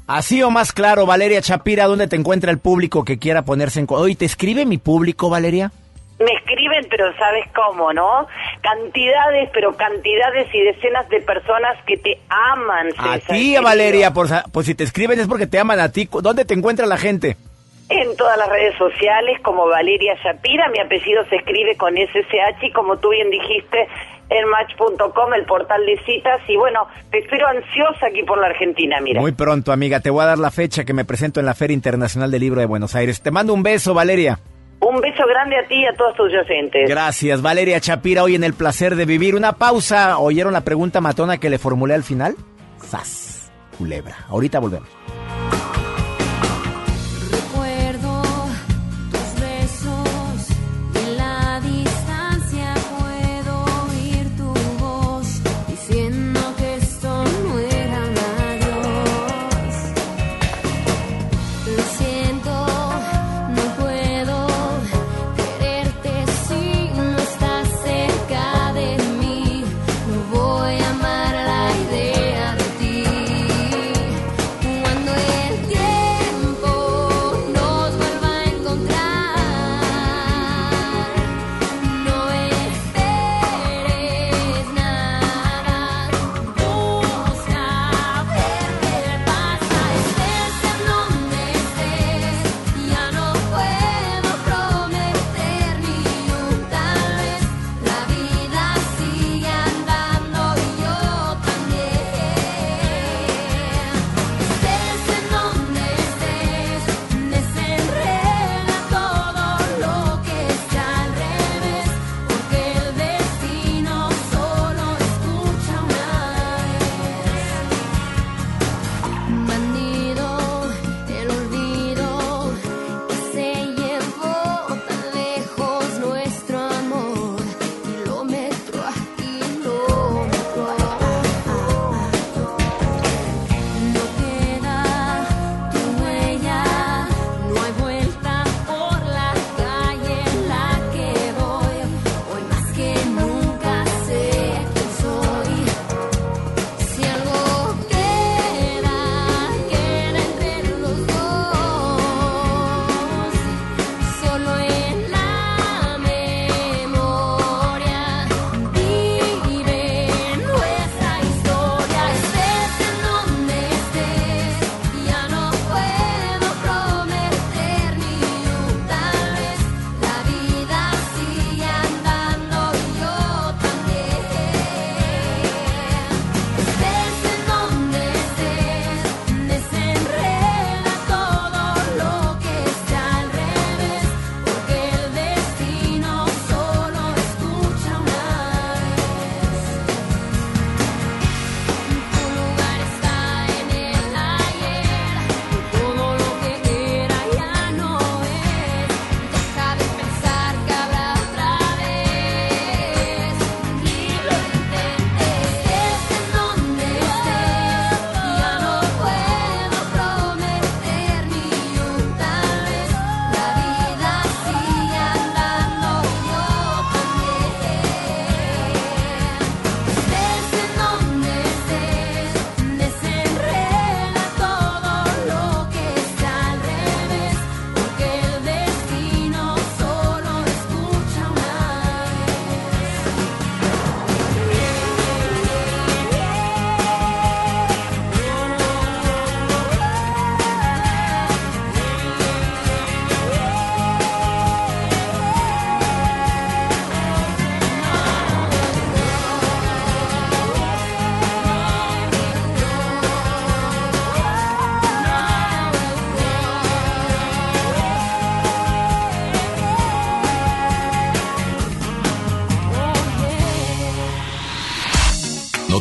[0.06, 3.86] Así o más claro, Valeria Chapira, ¿dónde te encuentra el público que quiera ponerse en...
[3.88, 5.72] Oye, ¿te escribe mi público, Valeria?
[6.20, 8.26] Me escriben, pero sabes cómo, ¿no?
[8.60, 12.88] Cantidades, pero cantidades y decenas de personas que te aman.
[12.98, 13.62] A César, ti, querido.
[13.62, 16.08] Valeria, por, sa- pues si te escriben es porque te aman a ti.
[16.22, 17.36] ¿Dónde te encuentra la gente?
[17.88, 22.70] En todas las redes sociales, como Valeria Shapira, mi apellido se escribe con SSH y
[22.72, 23.88] como tú bien dijiste,
[24.28, 26.40] en match.com, el portal de citas.
[26.46, 29.20] Y bueno, te espero ansiosa aquí por la Argentina, mira.
[29.20, 29.98] Muy pronto, amiga.
[30.00, 32.60] Te voy a dar la fecha que me presento en la Feria Internacional del Libro
[32.60, 33.22] de Buenos Aires.
[33.22, 34.38] Te mando un beso, Valeria.
[34.80, 36.88] Un beso grande a ti y a todos tus oyentes.
[36.88, 38.22] Gracias, Valeria Chapira.
[38.22, 39.34] Hoy en el placer de vivir.
[39.34, 40.18] Una pausa.
[40.18, 42.34] ¿Oyeron la pregunta matona que le formulé al final?
[42.78, 44.16] Sas, culebra.
[44.28, 44.88] Ahorita volvemos.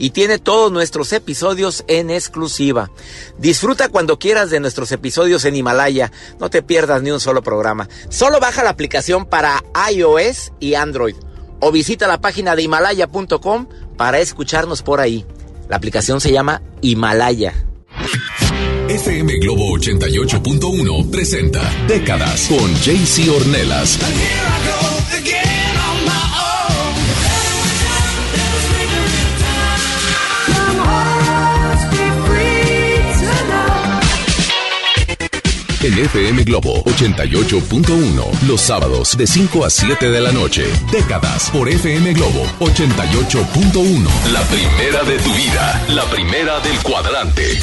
[0.00, 2.90] y tiene todos nuestros episodios en exclusiva.
[3.38, 6.10] Disfruta cuando quieras de nuestros episodios en Himalaya.
[6.40, 7.88] No te pierdas ni un solo programa.
[8.08, 11.14] Solo baja la aplicación para iOS y Android
[11.60, 13.66] o visita la página de himalaya.com
[13.98, 15.26] para escucharnos por ahí.
[15.68, 17.52] La aplicación se llama Himalaya.
[18.88, 23.98] FM Globo 88.1 presenta Décadas con JC Ornelas.
[35.82, 40.66] En FM Globo 88.1, los sábados de 5 a 7 de la noche.
[40.92, 44.06] Décadas por FM Globo 88.1.
[44.30, 47.58] La primera de tu vida, la primera del cuadrante.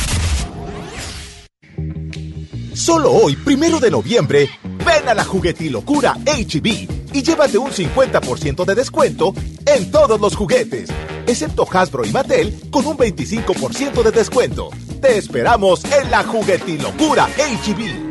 [2.74, 8.74] Solo hoy, primero de noviembre, ven a la juguetilocura HB y llévate un 50% de
[8.74, 9.36] descuento
[9.68, 10.90] en todos los juguetes,
[11.28, 14.72] excepto Hasbro y Mattel con un 25% de descuento.
[15.04, 18.07] Te esperamos en la juguetilocura HB.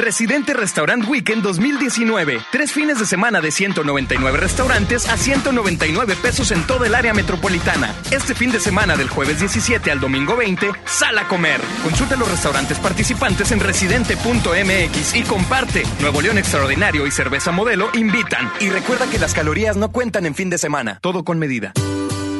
[0.00, 2.40] Residente Restaurant Weekend 2019.
[2.50, 7.94] Tres fines de semana de 199 restaurantes a 199 pesos en toda el área metropolitana.
[8.10, 11.60] Este fin de semana del jueves 17 al domingo 20, sal a comer.
[11.82, 15.82] Consulta los restaurantes participantes en residente.mx y comparte.
[16.00, 18.50] Nuevo León Extraordinario y Cerveza Modelo invitan.
[18.58, 20.98] Y recuerda que las calorías no cuentan en fin de semana.
[21.02, 21.72] Todo con medida.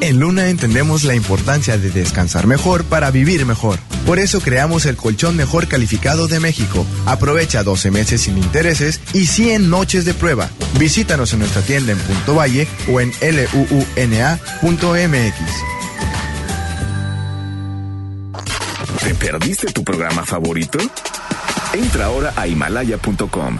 [0.01, 3.79] En Luna entendemos la importancia de descansar mejor para vivir mejor.
[4.07, 6.87] Por eso creamos el colchón mejor calificado de México.
[7.05, 10.49] Aprovecha 12 meses sin intereses y 100 noches de prueba.
[10.79, 14.41] Visítanos en nuestra tienda en Punto Valle o en luuna.mx.
[19.05, 20.79] ¿Te perdiste tu programa favorito?
[21.75, 23.59] Entra ahora a himalaya.com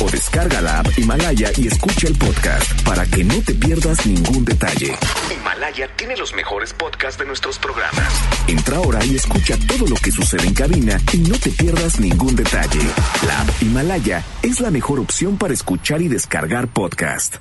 [0.00, 4.44] o descarga la app Himalaya y escucha el podcast para que no te pierdas ningún
[4.44, 4.96] detalle.
[5.32, 8.12] Himalaya tiene los mejores podcasts de nuestros programas.
[8.46, 12.34] Entra ahora y escucha todo lo que sucede en cabina y no te pierdas ningún
[12.34, 12.80] detalle.
[13.26, 17.36] La app Himalaya es la mejor opción para escuchar y descargar podcast.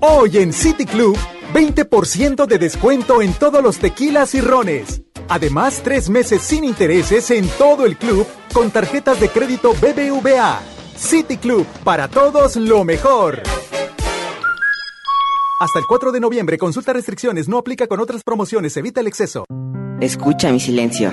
[0.00, 1.16] Hoy en City Club,
[1.54, 5.02] 20% de descuento en todos los tequilas y rones.
[5.28, 10.75] Además, tres meses sin intereses en todo el club con tarjetas de crédito BBVA.
[10.96, 13.42] City Club, para todos lo mejor.
[15.60, 19.44] Hasta el 4 de noviembre, consulta restricciones, no aplica con otras promociones, evita el exceso.
[20.00, 21.10] Escucha mi silencio.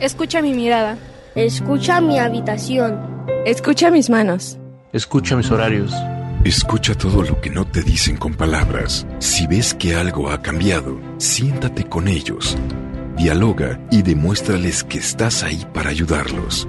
[0.00, 0.96] Escucha mi mirada.
[1.34, 3.24] Escucha mi habitación.
[3.44, 4.58] Escucha mis manos.
[4.92, 5.92] Escucha mis horarios.
[6.44, 9.06] Escucha todo lo que no te dicen con palabras.
[9.18, 12.56] Si ves que algo ha cambiado, siéntate con ellos.
[13.16, 16.68] Dialoga y demuéstrales que estás ahí para ayudarlos.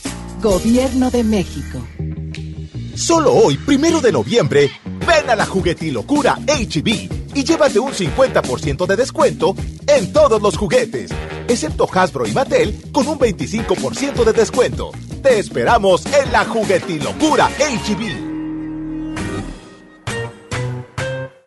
[0.41, 1.79] Gobierno de México.
[2.95, 4.71] Solo hoy, primero de noviembre,
[5.05, 11.11] ven a la juguetilocura HB y llévate un 50% de descuento en todos los juguetes,
[11.47, 14.89] excepto Hasbro y Mattel con un 25% de descuento.
[15.21, 18.30] Te esperamos en la juguetilocura HB.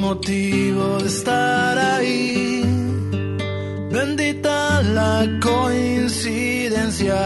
[0.07, 2.63] Motivo de estar ahí.
[3.91, 7.17] Bendita la coincidencia.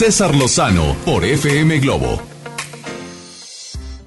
[0.00, 2.22] César Lozano por FM Globo.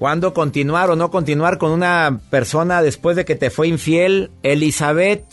[0.00, 4.32] ¿Cuándo continuar o no continuar con una persona después de que te fue infiel?
[4.42, 5.24] Elizabeth,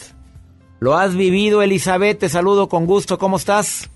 [0.80, 2.20] ¿lo has vivido, Elizabeth?
[2.20, 3.90] Te saludo con gusto, ¿cómo estás?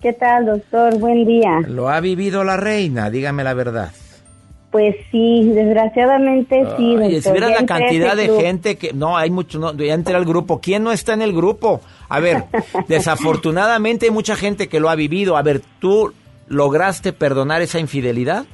[0.00, 0.98] ¿Qué tal, doctor?
[0.98, 1.60] Buen día.
[1.68, 3.92] Lo ha vivido la reina, dígame la verdad.
[4.76, 7.22] Pues sí, desgraciadamente sí, doctor.
[7.22, 8.40] si vieras la cantidad de club.
[8.42, 8.92] gente que...
[8.92, 10.60] No, hay mucho, no, ya entré al grupo.
[10.60, 11.80] ¿Quién no está en el grupo?
[12.10, 12.44] A ver,
[12.86, 15.38] desafortunadamente hay mucha gente que lo ha vivido.
[15.38, 16.12] A ver, ¿tú
[16.48, 18.44] lograste perdonar esa infidelidad?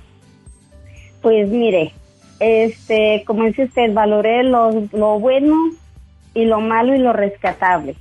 [1.22, 1.92] Pues mire,
[2.38, 5.56] este, como dice usted, valoré lo, lo bueno
[6.34, 7.96] y lo malo y lo rescatable.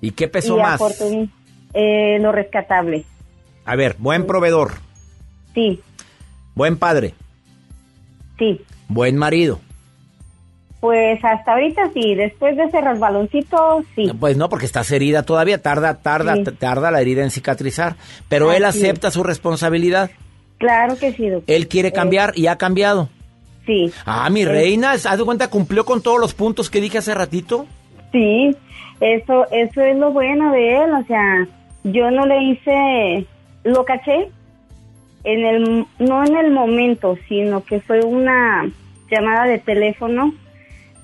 [0.00, 0.80] ¿Y qué pesó Y más?
[1.74, 3.04] eh, lo rescatable.
[3.64, 4.72] A ver, buen proveedor,
[5.54, 5.80] Sí,
[6.56, 7.14] buen padre,
[8.38, 8.60] sí.
[8.88, 9.60] buen marido.
[10.80, 14.10] Pues hasta ahorita sí, después de ese resbaloncito, sí.
[14.20, 16.44] Pues no, porque estás herida todavía, tarda, tarda, Sí.
[16.58, 17.96] tarda la herida en cicatrizar.
[18.28, 18.68] Pero él es.
[18.68, 20.10] acepta su responsabilidad.
[20.58, 21.54] Claro que sí, doctor.
[21.54, 23.08] Él quiere cambiar y ha cambiado.
[23.66, 23.90] Sí.
[24.04, 27.14] Ah, mi Eh, reina, ¿haz de cuenta cumplió con todos los puntos que dije hace
[27.14, 27.66] ratito?
[28.12, 28.54] Sí,
[29.00, 31.46] eso, eso es lo bueno de él, o sea,
[31.84, 33.26] yo no le hice,
[33.64, 34.30] lo caché,
[35.26, 38.70] en el, no en el momento, sino que fue una
[39.10, 40.32] llamada de teléfono,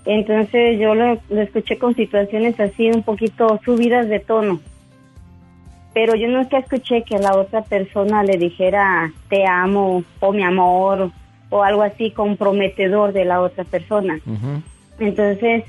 [0.05, 4.61] entonces yo lo, lo escuché con situaciones así un poquito subidas de tono,
[5.93, 11.11] pero yo nunca escuché que la otra persona le dijera te amo o mi amor
[11.51, 14.21] o algo así comprometedor de la otra persona.
[15.01, 15.65] Entonces,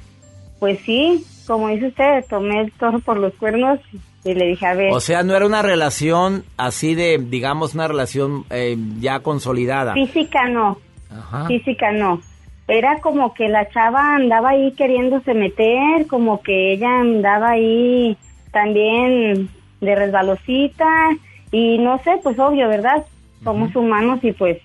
[0.60, 3.80] pues sí, como dice usted, tomé el toro por los cuernos
[4.24, 7.88] y le dije, a ver, O sea, no era una relación así de, digamos, una
[7.88, 9.94] relación eh, ya consolidada.
[9.94, 10.78] física no,
[11.12, 11.48] Ajá.
[11.48, 12.22] física no.
[12.68, 18.18] Era como que la chava andaba ahí queriéndose meter, como que ella andaba ahí
[18.52, 19.50] también
[19.82, 20.88] de resbalosita
[21.52, 23.04] y no sé, pues obvio, ¿verdad?
[23.44, 24.60] Somos humanos y pues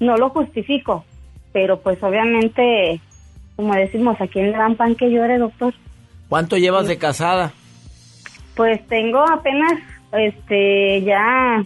[0.00, 1.04] no lo justifico,
[1.52, 2.98] pero pues obviamente,
[3.56, 5.74] como decimos, ¿a quién le dan pan que llore, doctor?
[6.32, 7.52] ¿Cuánto llevas de casada?
[8.56, 9.74] Pues tengo apenas,
[10.12, 11.62] este, ya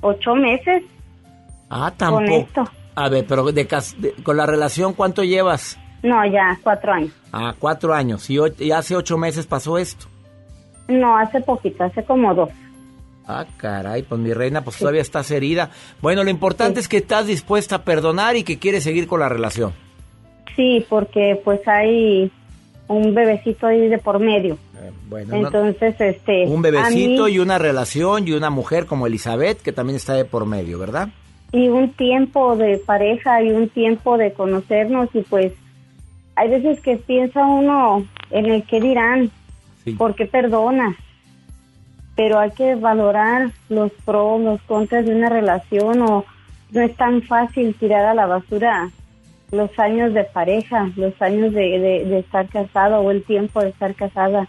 [0.00, 0.82] ocho meses
[1.68, 2.36] Ah, con tampoco.
[2.38, 2.64] esto.
[2.94, 3.52] A ver, pero de
[3.98, 5.78] de- con la relación, ¿cuánto llevas?
[6.02, 7.12] No, ya cuatro años.
[7.34, 8.30] Ah, cuatro años.
[8.30, 10.06] Y, y hace ocho meses pasó esto.
[10.88, 12.48] No, hace poquito, hace como dos.
[13.26, 15.68] Ah, caray, pues mi reina, pues todavía estás herida.
[16.00, 19.28] Bueno, lo importante es que estás dispuesta a perdonar y que quieres seguir con la
[19.28, 19.74] relación.
[20.56, 22.32] Sí, porque pues hay
[22.88, 24.58] un bebecito ahí de por medio.
[25.08, 26.46] Bueno, no- Entonces, este...
[26.46, 30.24] un bebecito mí- y una relación y una mujer como Elizabeth, que también está de
[30.24, 31.08] por medio, ¿verdad?
[31.54, 35.52] y un tiempo de pareja y un tiempo de conocernos y pues
[36.34, 39.30] hay veces que piensa uno en el que dirán,
[39.98, 40.96] por qué perdonas,
[42.16, 46.24] pero hay que valorar los pros, los contras de una relación o
[46.70, 48.90] no es tan fácil tirar a la basura
[49.52, 53.68] los años de pareja, los años de, de- de estar casado o el tiempo de
[53.68, 54.48] estar casada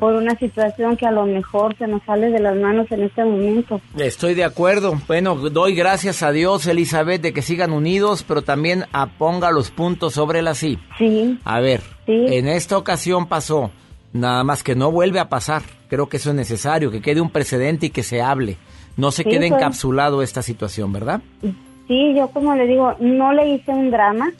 [0.00, 3.22] por una situación que a lo mejor se nos sale de las manos en este
[3.24, 3.80] momento.
[3.98, 4.98] Estoy de acuerdo.
[5.06, 9.70] Bueno, doy gracias a Dios, Elizabeth, de que sigan unidos, pero también a ponga los
[9.70, 10.78] puntos sobre las sí.
[10.98, 11.38] Sí.
[11.44, 12.12] A ver, Sí.
[12.28, 13.70] en esta ocasión pasó,
[14.14, 15.62] nada más que no vuelve a pasar.
[15.88, 18.56] Creo que eso es necesario, que quede un precedente y que se hable.
[18.96, 19.52] No se Sí, quede pues.
[19.52, 21.20] encapsulado esta situación, ¿verdad?
[21.42, 21.54] Sí,
[21.88, 24.32] yo como le digo, no le hice un drama.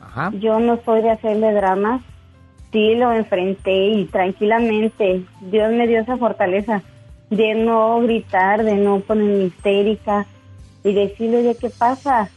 [0.00, 0.30] Ajá.
[0.34, 2.02] Yo no soy de hacerle dramas.
[2.70, 5.24] Sí, lo enfrenté y tranquilamente.
[5.40, 6.82] Dios me dio esa fortaleza
[7.30, 10.26] de no gritar, de no ponerme histérica
[10.84, 12.28] y decirle, oye, ¿qué pasa?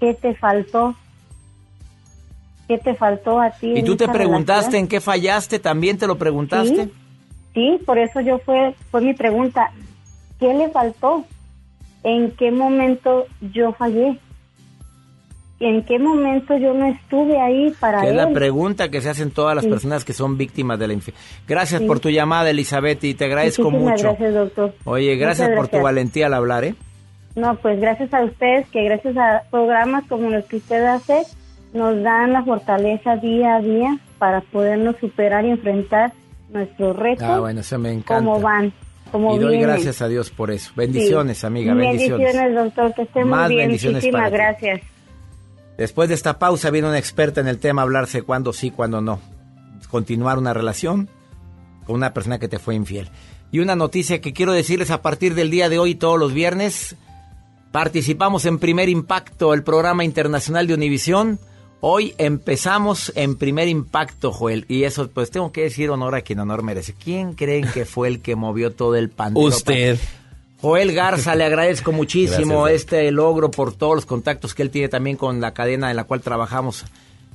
[0.00, 0.94] ¿Qué te faltó?
[2.68, 3.72] ¿Qué te faltó a ti?
[3.76, 4.80] ¿Y tú te preguntaste relación?
[4.80, 5.58] en qué fallaste?
[5.58, 6.84] ¿También te lo preguntaste?
[6.84, 6.92] Sí,
[7.52, 9.70] sí, por eso yo fue, fue mi pregunta.
[10.40, 11.24] ¿Qué le faltó?
[12.04, 14.18] ¿En qué momento yo fallé?
[15.60, 18.34] ¿En qué momento yo no estuve ahí para Que es la él?
[18.34, 19.70] pregunta que se hacen todas las Sí.
[19.70, 21.24] personas que son víctimas de la infidelidad.
[21.48, 21.86] Gracias Sí.
[21.86, 24.02] por tu llamada, Elizabeth, y te agradezco Muchísimas mucho.
[24.08, 24.74] gracias, doctor.
[24.84, 25.82] Oye, gracias Muchas por tu gracias.
[25.84, 26.74] valentía al hablar, ¿eh?
[27.36, 31.22] No, pues gracias a ustedes, que gracias a programas como los que usted hace,
[31.72, 36.12] nos dan la fortaleza día a día para podernos superar y enfrentar
[36.50, 37.26] nuestros retos.
[37.28, 38.16] Ah, bueno, eso me encanta.
[38.16, 38.72] Cómo van,
[39.18, 39.60] y doy vienen.
[39.68, 40.72] gracias a Dios por eso.
[40.76, 41.46] Bendiciones, Sí.
[41.46, 42.26] amiga, bendiciones.
[42.26, 43.68] Bendiciones, doctor, que esté Más muy bien.
[43.68, 44.66] bendiciones Muchísimas para ti.
[44.66, 44.80] gracias.
[45.78, 49.00] Después de esta pausa viene una experta en el tema a hablarse cuándo sí, cuándo
[49.00, 49.20] no.
[49.90, 51.08] Continuar una relación
[51.86, 53.08] con una persona que te fue infiel.
[53.50, 56.96] Y una noticia que quiero decirles a partir del día de hoy, todos los viernes,
[57.72, 61.38] participamos en Primer Impacto, el programa internacional de Univisión.
[61.86, 64.64] Hoy empezamos en Primer Impacto, Joel.
[64.68, 66.94] Y eso, pues tengo que decir honor a quien honor merece.
[66.94, 69.48] ¿Quién creen que fue el que movió todo el pandero?
[69.48, 69.98] Usted.
[70.62, 74.88] Joel Garza, le agradezco muchísimo Gracias, este logro por todos los contactos que él tiene
[74.88, 76.86] también con la cadena en la cual trabajamos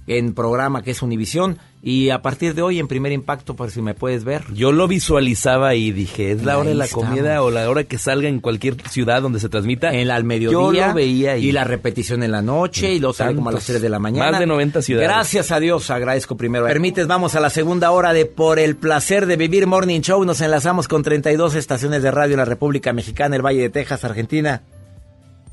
[0.09, 1.59] en programa que es Univisión.
[1.81, 4.43] Y a partir de hoy, en primer impacto, por si me puedes ver.
[4.53, 7.97] Yo lo visualizaba y dije, es la hora de la comida o la hora que
[7.97, 9.93] salga en cualquier ciudad donde se transmita.
[9.93, 10.59] En la al mediodía.
[10.59, 11.47] Yo lo veía ahí.
[11.47, 13.89] Y la repetición en la noche y luego sale como a las Tantos, 3 de
[13.89, 14.31] la mañana.
[14.31, 15.07] más de 90 ciudades.
[15.07, 16.65] Gracias a Dios, agradezco primero.
[16.65, 20.25] Permites, vamos a la segunda hora de Por el placer de vivir Morning Show.
[20.25, 24.03] Nos enlazamos con 32 estaciones de radio en la República Mexicana, el Valle de Texas,
[24.03, 24.63] Argentina.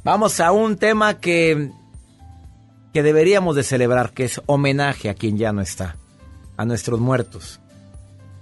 [0.02, 1.70] Vamos a un tema que
[2.96, 5.96] que deberíamos de celebrar, que es homenaje a quien ya no está,
[6.56, 7.60] a nuestros muertos.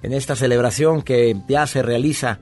[0.00, 2.38] En esta celebración que ya se realiza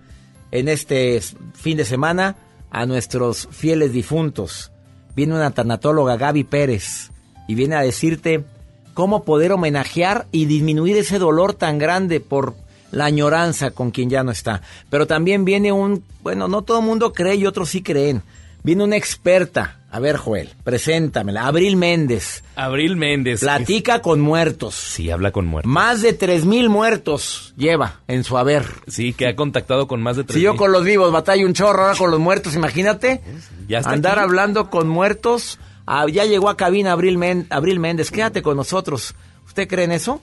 [0.51, 1.23] en este
[1.55, 2.37] fin de semana,
[2.71, 4.73] a nuestros fieles difuntos.
[5.17, 7.13] Viene una tanatóloga, Gaby Pérez,
[7.49, 8.45] y viene a decirte
[8.93, 12.55] cómo poder homenajear y disminuir ese dolor tan grande por
[12.91, 14.61] la añoranza con quien ya no está.
[14.91, 18.21] Pero también viene un, bueno, no todo el mundo cree y otros sí creen.
[18.63, 19.79] Viene una experta.
[19.95, 21.47] A ver, Joel, preséntamela.
[21.47, 22.43] Abril Méndez.
[22.57, 23.41] Abril Méndez.
[23.41, 24.75] Platica con muertos.
[24.75, 25.71] Sí, habla con muertos.
[25.71, 28.65] Más de tres mil muertos lleva en su haber.
[28.89, 31.53] Sí, que ha contactado con más de tres Si yo con los vivos batalla un
[31.53, 33.21] chorro, ahora con los muertos, imagínate.
[33.69, 34.25] Ya está Andar aquí.
[34.25, 35.59] hablando con muertos.
[35.87, 38.11] Ah, ya llegó a cabina Abril, Men- Abril Méndez.
[38.11, 39.15] Quédate con nosotros.
[39.47, 40.23] ¿Usted cree en eso?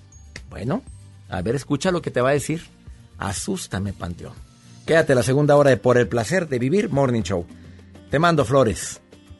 [0.49, 0.81] Bueno,
[1.29, 2.63] a ver, escucha lo que te va a decir.
[3.19, 4.33] Asústame, Panteón.
[4.87, 7.45] Quédate la segunda hora de Por el placer de vivir Morning Show.
[8.09, 8.99] Te mando flores.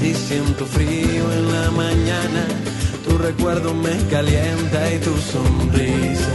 [0.00, 2.42] si siento frío en la mañana,
[3.06, 6.30] tu recuerdo me calienta y tu sonrisa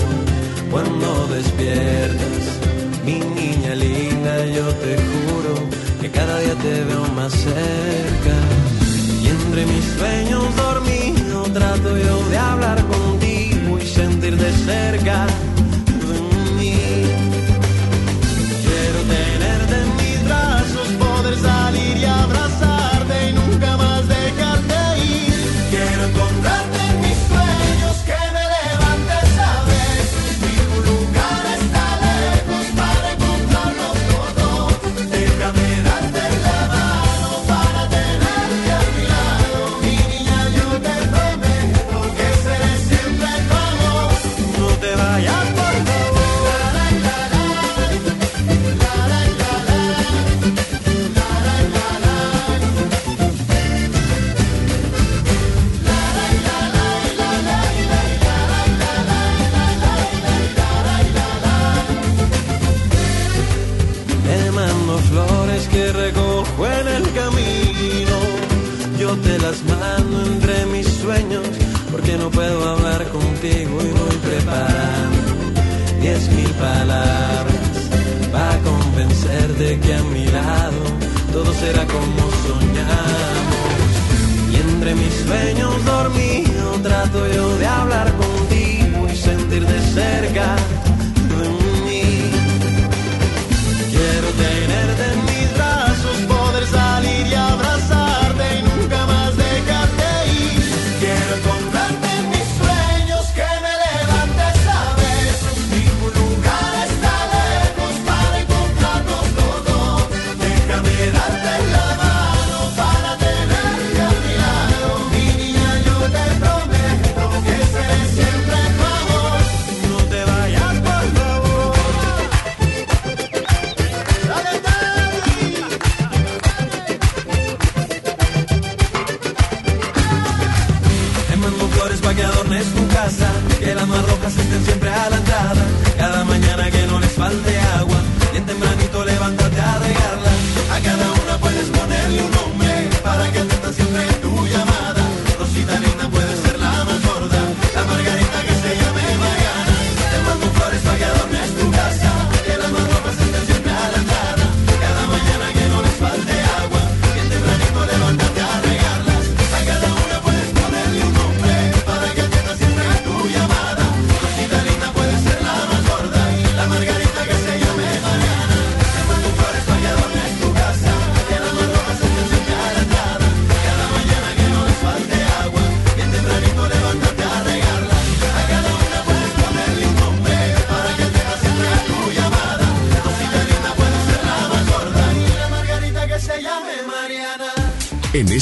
[0.72, 2.44] cuando despiertas.
[3.06, 5.54] Mi niña linda, yo te juro
[6.02, 8.36] que cada día te veo más cerca.
[9.24, 15.28] Y entre mis sueños dormidos trato yo de hablar contigo y sentir de cerca
[79.60, 80.84] que a mi lado
[81.34, 83.92] todo será como soñamos.
[84.54, 90.56] Y entre mis sueños dormidos trato yo de hablar contigo y sentir de cerca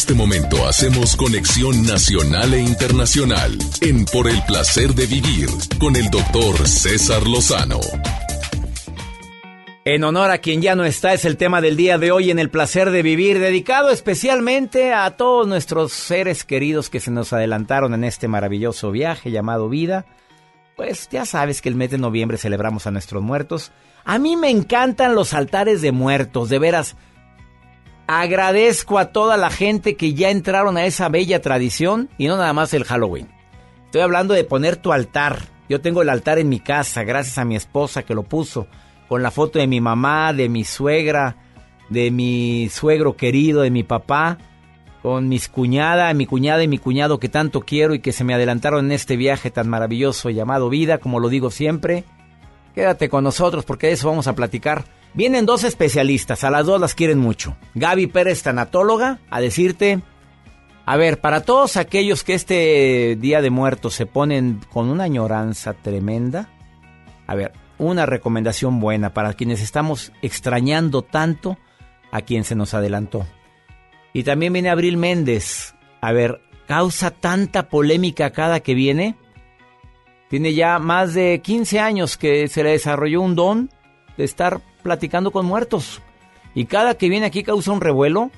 [0.08, 5.50] este momento hacemos conexión nacional e internacional en Por el placer de vivir
[5.82, 7.82] con el doctor César Lozano.
[9.84, 12.40] En honor a quien ya no está es el tema del día de hoy en
[12.40, 17.94] el placer de vivir, dedicado especialmente a todos nuestros seres queridos que se nos adelantaron
[17.94, 20.06] en este maravilloso viaje llamado vida.
[20.78, 23.74] Pues ya sabes que el mes de noviembre celebramos a nuestros muertos.
[24.06, 26.96] A mí me encantan los altares de muertos, de veras.
[28.08, 32.54] Agradezco a toda la gente que ya entraron a esa bella tradición y no nada
[32.54, 33.28] más el Halloween.
[33.86, 35.44] Estoy hablando de poner tu altar.
[35.68, 38.68] Yo tengo el altar en mi casa, gracias a mi esposa que lo puso
[39.10, 41.36] con la foto de mi mamá, de mi suegra,
[41.90, 44.38] de mi suegro querido, de mi papá,
[45.02, 48.34] con mis cuñada, mi cuñada y mi cuñado que tanto quiero y que se me
[48.34, 52.06] adelantaron en este viaje tan maravilloso llamado vida, como lo digo siempre.
[52.74, 54.86] Quédate con nosotros porque de eso vamos a platicar.
[55.18, 57.58] Vienen dos especialistas, a las dos las quieren mucho.
[57.74, 60.00] Gaby Pérez, tanatóloga, a decirte,
[60.86, 65.74] a ver, para todos aquellos que este Día de Muertos se ponen con una añoranza
[65.74, 66.50] tremenda,
[67.26, 71.58] a ver, una recomendación buena para quienes estamos extrañando tanto
[72.12, 73.26] a quien se nos adelantó.
[74.14, 75.74] Y también viene Abril Méndez.
[76.00, 79.16] A ver, ¿causa tanta polémica cada que viene?
[80.30, 83.72] Tiene ya más de 15 años que se le desarrolló un don
[84.16, 86.02] de estar platicando con muertos.
[86.56, 88.32] Y cada que viene aquí causa un revuelo.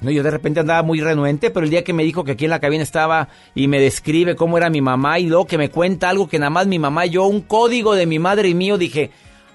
[0.00, 2.44] No, yo de repente andaba muy renuente, pero el día que me dijo que aquí
[2.44, 5.70] en la cabina estaba y me describe cómo era mi mamá y luego que me
[5.70, 8.78] cuenta algo que nada más mi mamá yo, un código de mi madre y mío,
[8.78, 9.12] dije,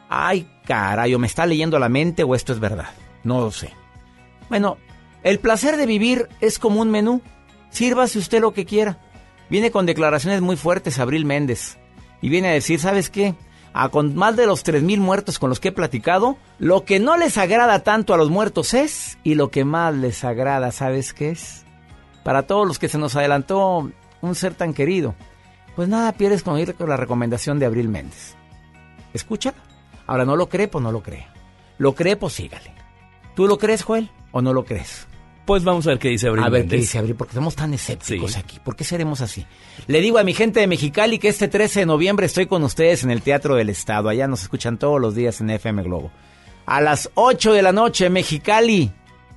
[0.10, 2.90] ay caray, o me está leyendo la mente o esto es verdad.
[3.26, 3.74] No lo sé.
[4.50, 4.78] Bueno,
[5.22, 7.22] el placer de vivir es como un menú.
[7.72, 9.00] Sírvase usted lo que quiera.
[9.50, 11.78] Viene con declaraciones muy fuertes Abril Méndez.
[12.22, 13.36] Y viene a decir, ¿sabes qué?
[13.74, 17.18] A con más de los 3.000 muertos con los que he platicado, lo que no
[17.18, 21.30] les agrada tanto a los muertos es, y lo que más les agrada, ¿sabes qué
[21.30, 21.66] es?
[22.24, 23.92] Para todos los que se nos adelantó
[24.22, 25.16] un ser tan querido,
[25.76, 28.36] pues nada pierdes con ir con la recomendación de Abril Méndez.
[29.14, 29.54] Escucha.
[30.08, 31.28] Ahora no lo cree, pues no lo cree.
[31.78, 32.74] Lo cree, pues sígale.
[33.36, 35.08] ¿Tú lo crees, Joel, o no lo crees?
[35.46, 36.44] Pues vamos a ver qué dice Abril.
[36.44, 38.60] A ver qué dice Abril, porque somos tan escépticos aquí.
[38.64, 39.46] ¿Por qué seremos así?
[39.88, 43.04] Le digo a mi gente de Mexicali que este 13 de noviembre estoy con ustedes
[43.04, 44.10] en el Teatro del Estado.
[44.10, 46.12] Allá nos escuchan todos los días en FM Globo.
[46.66, 48.92] A las 8 de la noche, Mexicali.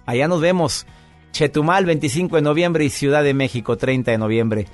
[0.06, 0.86] Allá nos vemos.
[1.32, 4.66] Chetumal, 25 de noviembre y Ciudad de México, 30 de noviembre.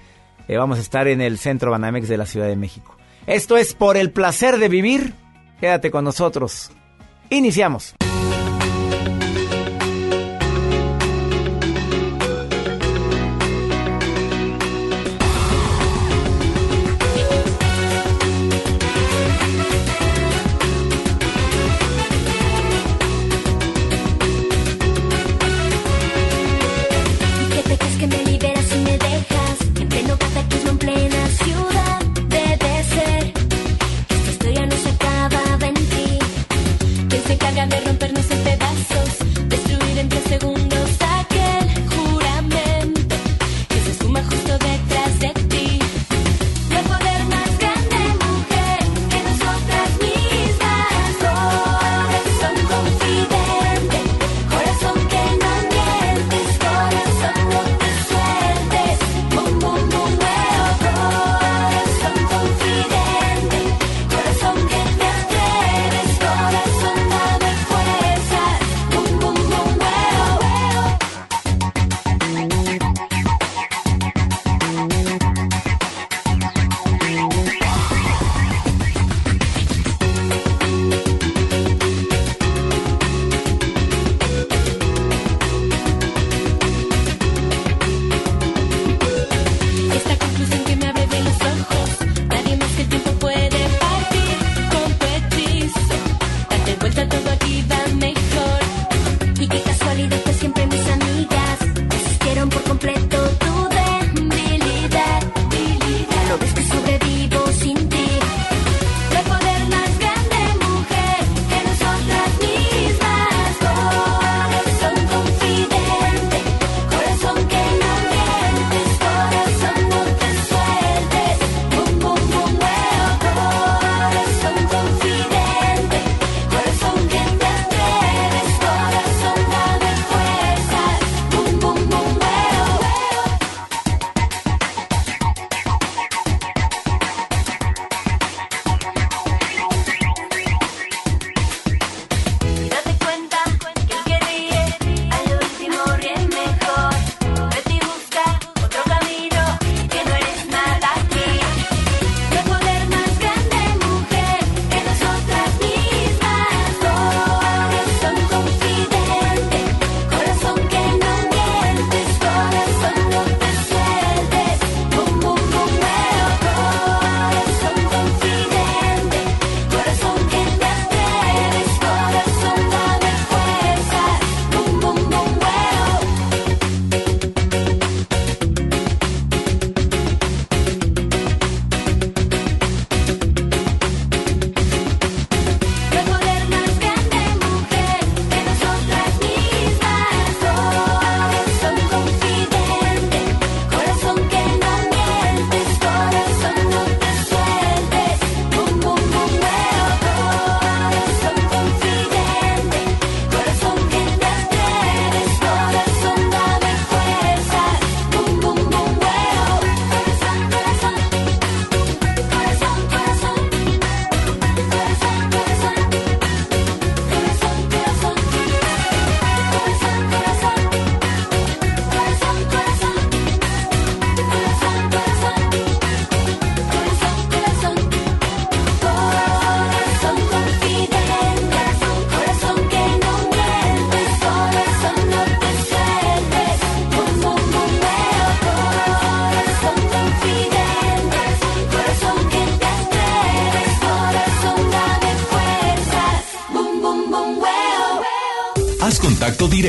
[0.46, 2.96] Eh, vamos a estar en el Centro Banamex de la Ciudad de México.
[3.26, 5.14] Esto es por el placer de vivir.
[5.60, 6.70] Quédate con nosotros.
[7.30, 7.94] Iniciamos.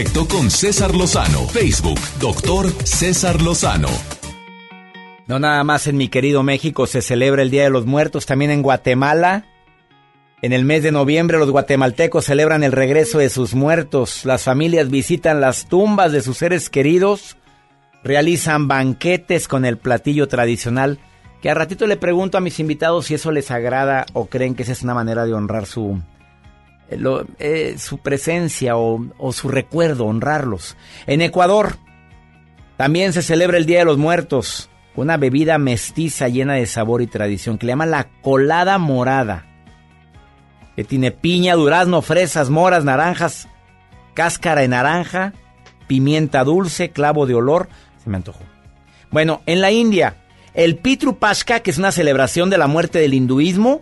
[0.09, 1.47] Con César Lozano.
[1.47, 3.89] Facebook, doctor César Lozano.
[5.27, 8.51] No nada más en mi querido México se celebra el Día de los Muertos, también
[8.51, 9.45] en Guatemala.
[10.41, 14.25] En el mes de noviembre los guatemaltecos celebran el regreso de sus muertos.
[14.25, 17.37] Las familias visitan las tumbas de sus seres queridos,
[18.03, 20.99] realizan banquetes con el platillo tradicional,
[21.41, 24.63] que a ratito le pregunto a mis invitados si eso les agrada o creen que
[24.63, 26.01] esa es una manera de honrar su,
[26.97, 30.75] lo- eh, su presencia o, o su recuerdo, honrarlos.
[31.07, 31.77] En Ecuador
[32.77, 37.07] también se celebra el Día de los Muertos, una bebida mestiza llena de sabor y
[37.07, 39.45] tradición que le llaman la colada morada,
[40.75, 43.47] que tiene piña, durazno, fresas, moras, naranjas,
[44.13, 45.33] cáscara de naranja,
[45.87, 47.69] pimienta dulce, clavo de olor.
[48.03, 48.43] Se me antojó.
[49.11, 50.15] Bueno, en la India,
[50.53, 53.81] el Pitru Pashka, que es una celebración de la muerte del hinduismo,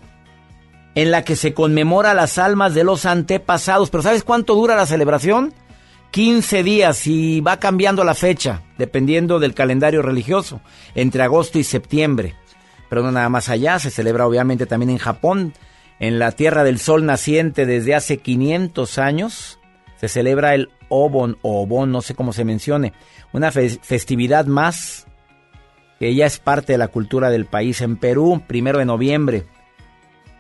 [0.95, 3.89] en la que se conmemora las almas de los antepasados.
[3.89, 5.53] Pero ¿sabes cuánto dura la celebración?
[6.11, 10.59] 15 días y va cambiando la fecha, dependiendo del calendario religioso,
[10.95, 12.35] entre agosto y septiembre.
[12.89, 15.53] Pero no nada más allá, se celebra obviamente también en Japón,
[15.99, 19.59] en la Tierra del Sol naciente desde hace 500 años.
[19.97, 22.93] Se celebra el Obon o Obon, no sé cómo se mencione,
[23.31, 25.05] una fe- festividad más
[25.99, 27.81] que ya es parte de la cultura del país.
[27.81, 29.45] En Perú, primero de noviembre,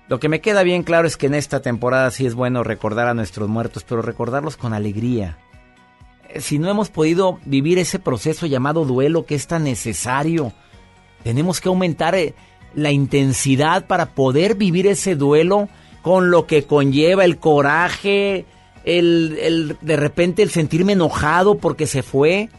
[0.09, 3.07] lo que me queda bien claro es que en esta temporada sí es bueno recordar
[3.07, 5.37] a nuestros muertos, pero recordarlos con alegría.
[6.29, 10.51] Eh, Si no hemos podido vivir ese proceso llamado duelo que es tan necesario,
[11.23, 12.33] tenemos que aumentar eh,
[12.73, 15.69] la intensidad para poder vivir ese duelo
[16.01, 18.45] con lo que conlleva el coraje,
[18.85, 22.49] el, el- de repente el sentirme enojado porque se fue,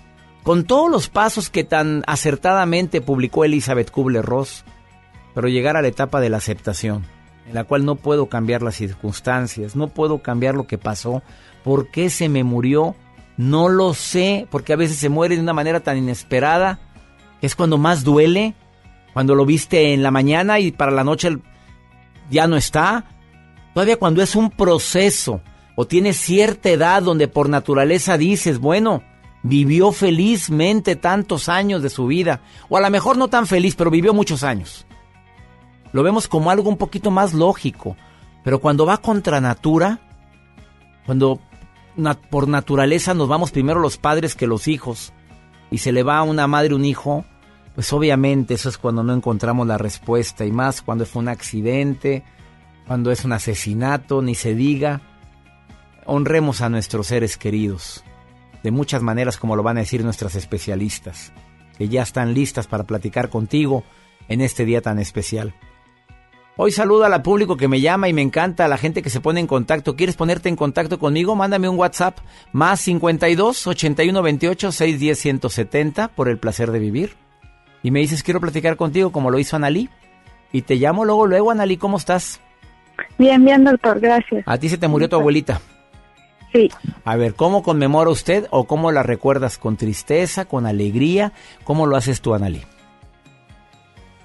[0.43, 4.65] con todos los pasos que tan acertadamente publicó Elizabeth Kubler-Ross,
[5.35, 7.05] pero llegar a la etapa de la aceptación,
[7.51, 11.21] en la cual no puedo cambiar las circunstancias, no puedo cambiar lo que pasó,
[11.65, 12.95] por qué se me murió,
[13.37, 16.79] no lo sé, porque a veces se muere de una manera tan inesperada,
[17.41, 18.55] que es cuando más duele,
[19.13, 21.39] cuando lo viste en la mañana y para la noche
[22.31, 23.05] ya no está,
[23.75, 25.41] todavía cuando es un proceso
[25.75, 29.03] o tienes cierta edad donde por naturaleza dices, bueno,
[29.43, 33.91] vivió felizmente tantos años de su vida, o a lo mejor no tan feliz, pero
[33.91, 34.87] vivió muchos años.
[35.93, 37.97] Lo vemos como algo un poquito más lógico,
[38.45, 40.01] pero cuando va contra natura,
[41.07, 41.41] cuando
[42.31, 45.13] por naturaleza nos vamos primero los padres que los hijos,
[45.71, 47.25] y se le va a una madre un hijo,
[47.75, 52.25] pues obviamente eso es cuando no encontramos la respuesta, y más cuando fue un accidente,
[52.87, 55.01] cuando es un asesinato, ni se diga.
[56.07, 58.05] Honremos a nuestros seres queridos,
[58.63, 61.33] de muchas maneras como lo van a decir nuestras especialistas,
[61.79, 63.85] que ya están listas para platicar contigo
[64.29, 65.55] en este día tan especial.
[66.63, 69.23] Hoy saludo al público que me llama y me encanta, a la gente que se
[69.23, 69.97] pone en contacto.
[69.97, 71.35] ¿Quieres ponerte en contacto conmigo?
[71.35, 72.19] Mándame un WhatsApp
[72.53, 77.15] más 52 81 28 610 170 por el placer de vivir.
[77.83, 79.89] Y me dices, quiero platicar contigo como lo hizo Analí.
[80.53, 82.43] Y te llamo luego, luego, Analí, ¿cómo estás?
[83.17, 84.45] Bien, bien, doctor, gracias.
[84.45, 85.63] A ti se te murió tu abuelita.
[86.53, 86.69] Sí.
[87.07, 89.57] A ver, ¿cómo conmemora usted o cómo la recuerdas?
[89.57, 91.33] ¿Con tristeza, con alegría?
[91.65, 92.61] ¿Cómo lo haces tú, Analí?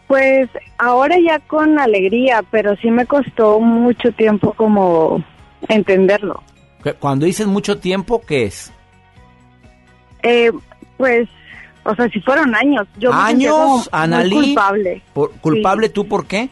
[0.07, 5.23] Pues ahora ya con alegría, pero sí me costó mucho tiempo como
[5.68, 6.44] entenderlo.
[6.84, 8.72] ¿Qué- Cuando dices mucho tiempo, ¿qué es?
[10.23, 10.52] Eh,
[10.98, 11.27] pues,
[11.84, 12.88] o sea, si fueron años.
[12.98, 14.36] Yo ¿Años, Analí?
[14.36, 15.02] culpable.
[15.14, 16.49] Por- ¿Culpable tú por qué?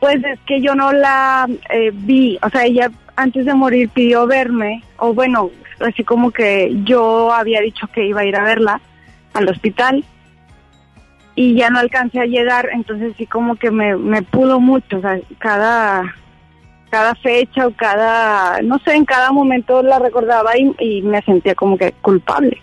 [0.00, 4.26] Pues es que yo no la eh, vi, o sea, ella antes de morir pidió
[4.28, 5.50] verme, o bueno,
[5.80, 8.80] así como que yo había dicho que iba a ir a verla
[9.34, 10.04] al hospital
[11.40, 15.00] y ya no alcancé a llegar, entonces sí como que me, me pudo mucho, o
[15.00, 16.02] sea, cada,
[16.90, 21.54] cada fecha o cada, no sé, en cada momento la recordaba y, y me sentía
[21.54, 22.60] como que culpable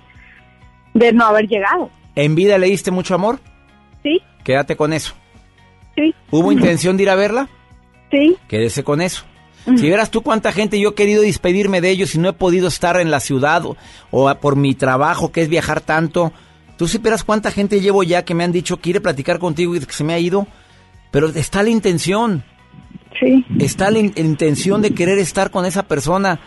[0.94, 1.90] de no haber llegado.
[2.16, 3.40] ¿En vida le diste mucho amor?
[4.04, 5.14] Sí, Quédate con eso.
[5.96, 6.14] sí.
[6.30, 7.48] ¿Hubo intención de ir a verla?
[8.12, 8.36] Sí.
[8.50, 9.24] Quédese con eso.
[9.66, 12.68] Si vieras tú cuánta gente yo he querido despedirme de ellos y no he podido
[12.68, 13.64] estar en la ciudad
[14.12, 16.34] o, por mi trabajo que es viajar tanto.
[16.78, 19.94] Tú supieras cuánta gente llevo ya que me han dicho quiere platicar contigo y que
[19.94, 20.48] se me ha ido.
[21.12, 22.44] Pero está la intención.
[23.20, 23.46] Sí.
[23.60, 26.40] Está la in- intención de querer estar con esa persona.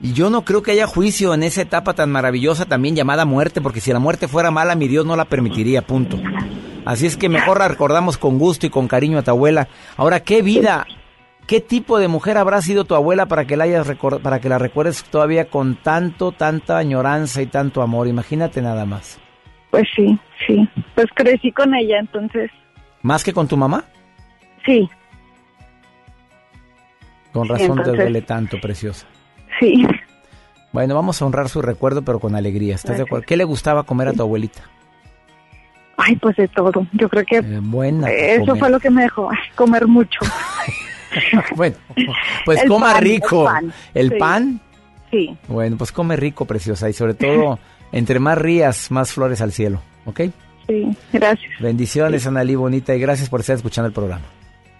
[0.00, 3.60] Y yo no creo que haya juicio en esa etapa tan maravillosa también llamada muerte,
[3.60, 6.18] porque si la muerte fuera mala, mi Dios no la permitiría, punto.
[6.84, 9.68] Así es que mejor la recordamos con gusto y con cariño a tu abuela.
[9.96, 10.86] Ahora, ¿qué vida,
[11.46, 13.86] qué tipo de mujer habrá sido tu abuela para que la hayas
[14.22, 18.06] para que la recuerdes todavía con tanto, tanta añoranza y tanto amor?
[18.06, 19.18] Imagínate nada más.
[19.76, 20.66] Pues sí, sí.
[20.94, 22.50] Pues crecí con ella, entonces
[23.02, 23.84] ¿Más que con tu mamá?
[24.64, 24.88] sí,
[27.30, 29.06] Con razón te duele tanto, preciosa.
[29.60, 29.86] sí.
[30.72, 32.74] Bueno, vamos a honrar su recuerdo, pero con alegría.
[32.74, 33.24] ¿Estás de acuerdo?
[33.26, 34.62] ¿Qué le gustaba comer a tu abuelita?
[35.98, 36.86] Ay, pues de todo.
[36.92, 38.10] Yo creo que Eh, buena.
[38.10, 38.58] eso comer.
[38.60, 40.20] fue lo que me dejó ay, comer mucho.
[41.56, 41.76] bueno,
[42.46, 43.40] pues El coma pan, rico.
[43.42, 43.72] el pan.
[43.94, 44.16] ¿El Sí.
[44.18, 44.60] pan?
[45.10, 45.36] Sí.
[45.48, 46.88] Bueno, pues come rico, preciosa.
[46.90, 47.58] Y sobre todo,
[47.96, 49.80] entre más rías, más flores al cielo.
[50.04, 50.20] ¿Ok?
[50.66, 51.50] Sí, gracias.
[51.60, 52.94] Bendiciones, Analí, bonita.
[52.94, 54.24] Y gracias por estar escuchando el programa.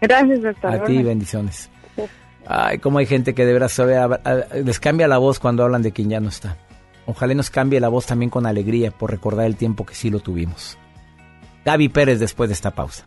[0.00, 0.74] Gracias, doctor.
[0.74, 1.70] A ti, bendiciones.
[2.46, 3.80] Ay, cómo hay gente que de veras
[4.62, 6.56] les cambia la voz cuando hablan de quien ya no está.
[7.06, 10.20] Ojalá nos cambie la voz también con alegría por recordar el tiempo que sí lo
[10.20, 10.76] tuvimos.
[11.64, 13.06] Gaby Pérez después de esta pausa.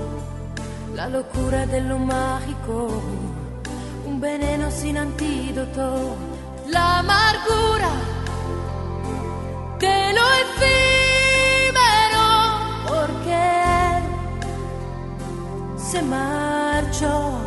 [0.95, 3.01] la locura de lo mágico,
[4.05, 6.15] un veneno sin antídoto,
[6.67, 7.91] la amargura
[9.79, 12.27] de lo efímero,
[12.87, 13.37] porque
[13.95, 14.03] él
[15.77, 17.39] se marchó.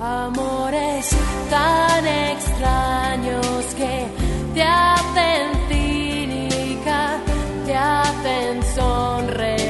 [0.00, 1.10] Amores
[1.48, 4.06] tan extraños que
[4.54, 7.18] te hacen cínica,
[7.66, 9.61] te hacen sonreír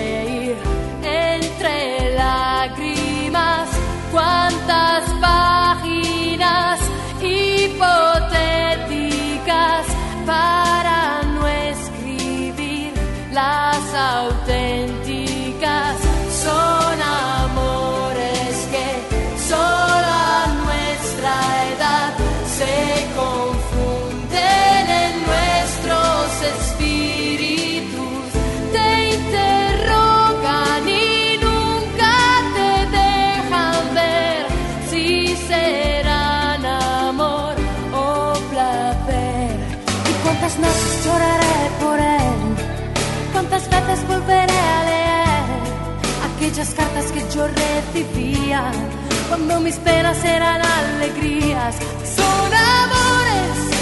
[14.22, 14.81] las auténticas.
[44.26, 45.44] Leer
[46.34, 48.70] aquellas cartas que yo recibía
[49.28, 51.76] cuando mis penas eran alegrías?
[52.04, 53.81] Son amores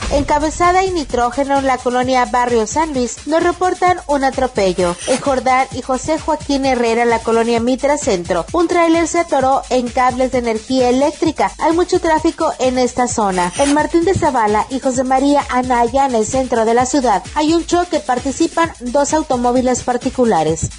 [0.13, 4.95] Encabezada y nitrógeno en la colonia Barrio San Luis nos reportan un atropello.
[5.07, 9.61] En Jordán y José Joaquín Herrera en la colonia Mitra Centro, un tráiler se atoró
[9.69, 11.53] en cables de energía eléctrica.
[11.59, 13.53] Hay mucho tráfico en esta zona.
[13.57, 17.53] En Martín de Zavala y José María Anaya en el centro de la ciudad hay
[17.53, 20.69] un choque, participan dos automóviles particulares.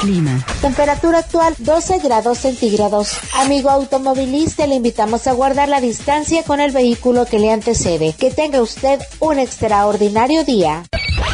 [0.00, 0.44] Clima.
[0.60, 3.16] Temperatura actual 12 grados centígrados.
[3.34, 8.12] Amigo automovilista, le invitamos a guardar la distancia con el vehículo que le antecede.
[8.12, 10.84] Que tenga usted un extraordinario día.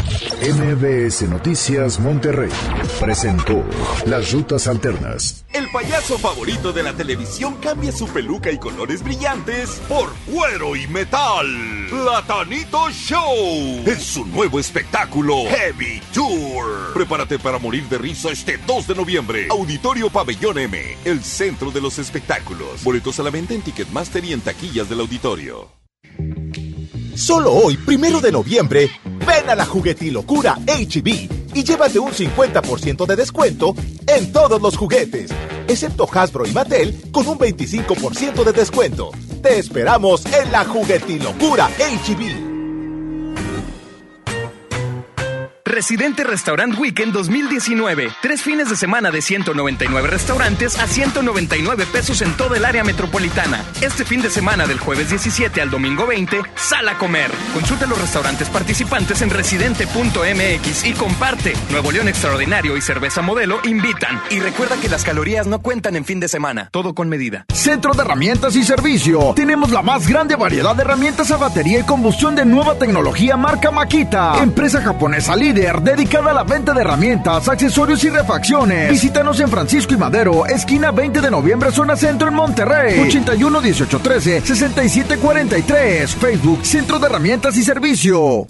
[0.01, 2.51] MBS Noticias Monterrey
[2.99, 3.63] presentó
[4.07, 5.45] Las Rutas Alternas.
[5.53, 10.87] El payaso favorito de la televisión cambia su peluca y colores brillantes por cuero y
[10.87, 11.47] metal.
[11.91, 16.95] Platanito Show es su nuevo espectáculo Heavy Tour.
[16.95, 19.49] Prepárate para morir de risa este 2 de noviembre.
[19.51, 22.83] Auditorio Pabellón M, el centro de los espectáculos.
[22.83, 25.69] Boletos a la venta en Ticketmaster y en taquillas del auditorio.
[27.21, 28.91] Solo hoy, primero de noviembre,
[29.27, 33.75] ven a la juguetilocura HB y llévate un 50% de descuento
[34.07, 35.31] en todos los juguetes,
[35.69, 39.11] excepto Hasbro y Mattel con un 25% de descuento.
[39.43, 42.50] Te esperamos en la juguetilocura HB.
[45.71, 48.11] Residente Restaurant Weekend 2019.
[48.21, 53.65] Tres fines de semana de 199 restaurantes a 199 pesos en toda el área metropolitana.
[53.81, 57.31] Este fin de semana del jueves 17 al domingo 20, sal a comer.
[57.55, 61.53] Consulta los restaurantes participantes en residente.mx y comparte.
[61.71, 64.21] Nuevo León Extraordinario y Cerveza Modelo invitan.
[64.29, 66.69] Y recuerda que las calorías no cuentan en fin de semana.
[66.73, 67.47] Todo con medida.
[67.55, 69.35] Centro de Herramientas y Servicio.
[69.37, 73.71] Tenemos la más grande variedad de herramientas a batería y combustión de nueva tecnología marca
[73.71, 74.43] Makita.
[74.43, 78.91] Empresa japonesa líder dedicada a la venta de herramientas, accesorios y refacciones.
[78.91, 83.01] Visítanos en Francisco y Madero, esquina 20 de noviembre, zona centro en Monterrey.
[83.01, 86.15] 81 18 13 67 43.
[86.15, 88.47] Facebook Centro de Herramientas y Servicio.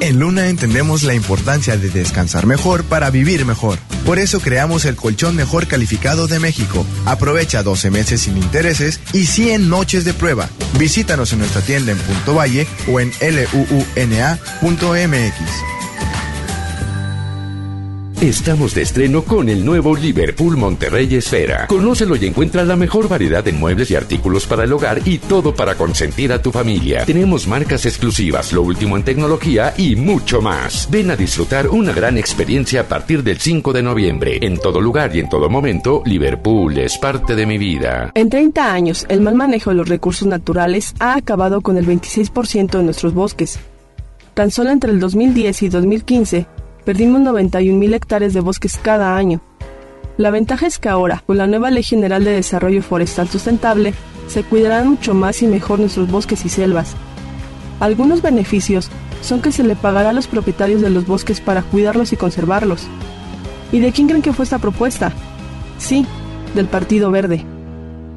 [0.00, 3.78] En Luna entendemos la importancia de descansar mejor para vivir mejor.
[4.04, 6.86] Por eso creamos el colchón mejor calificado de México.
[7.06, 10.48] Aprovecha 12 meses sin intereses y 100 noches de prueba.
[10.78, 13.10] Visítanos en nuestra tienda en Punto Valle o en
[14.00, 15.75] luuna.mx.
[18.20, 21.66] Estamos de estreno con el nuevo Liverpool Monterrey Esfera.
[21.66, 25.54] Conócelo y encuentra la mejor variedad de muebles y artículos para el hogar y todo
[25.54, 27.04] para consentir a tu familia.
[27.04, 30.88] Tenemos marcas exclusivas, lo último en tecnología y mucho más.
[30.90, 34.38] Ven a disfrutar una gran experiencia a partir del 5 de noviembre.
[34.40, 38.12] En todo lugar y en todo momento, Liverpool es parte de mi vida.
[38.14, 42.78] En 30 años, el mal manejo de los recursos naturales ha acabado con el 26%
[42.78, 43.58] de nuestros bosques.
[44.32, 46.46] Tan solo entre el 2010 y 2015,
[46.86, 49.40] perdimos 91.000 hectáreas de bosques cada año.
[50.16, 53.92] La ventaja es que ahora, con la nueva Ley General de Desarrollo Forestal Sustentable,
[54.28, 56.94] se cuidarán mucho más y mejor nuestros bosques y selvas.
[57.80, 58.88] Algunos beneficios
[59.20, 62.86] son que se le pagará a los propietarios de los bosques para cuidarlos y conservarlos.
[63.72, 65.12] ¿Y de quién creen que fue esta propuesta?
[65.78, 66.06] Sí,
[66.54, 67.44] del Partido Verde.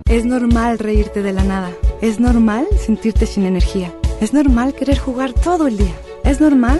[0.07, 1.71] Es normal reírte de la nada.
[2.01, 3.91] Es normal sentirte sin energía.
[4.21, 5.95] Es normal querer jugar todo el día.
[6.23, 6.79] Es normal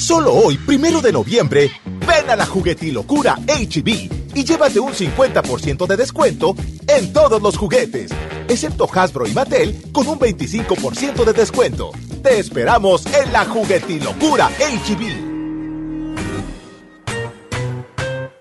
[0.00, 5.96] Solo hoy, primero de noviembre, ven a la juguetilocura HB y llévate un 50% de
[5.98, 6.54] descuento
[6.88, 8.10] en todos los juguetes,
[8.48, 11.90] excepto Hasbro y Mattel con un 25% de descuento.
[12.22, 16.16] Te esperamos en la juguetilocura HB.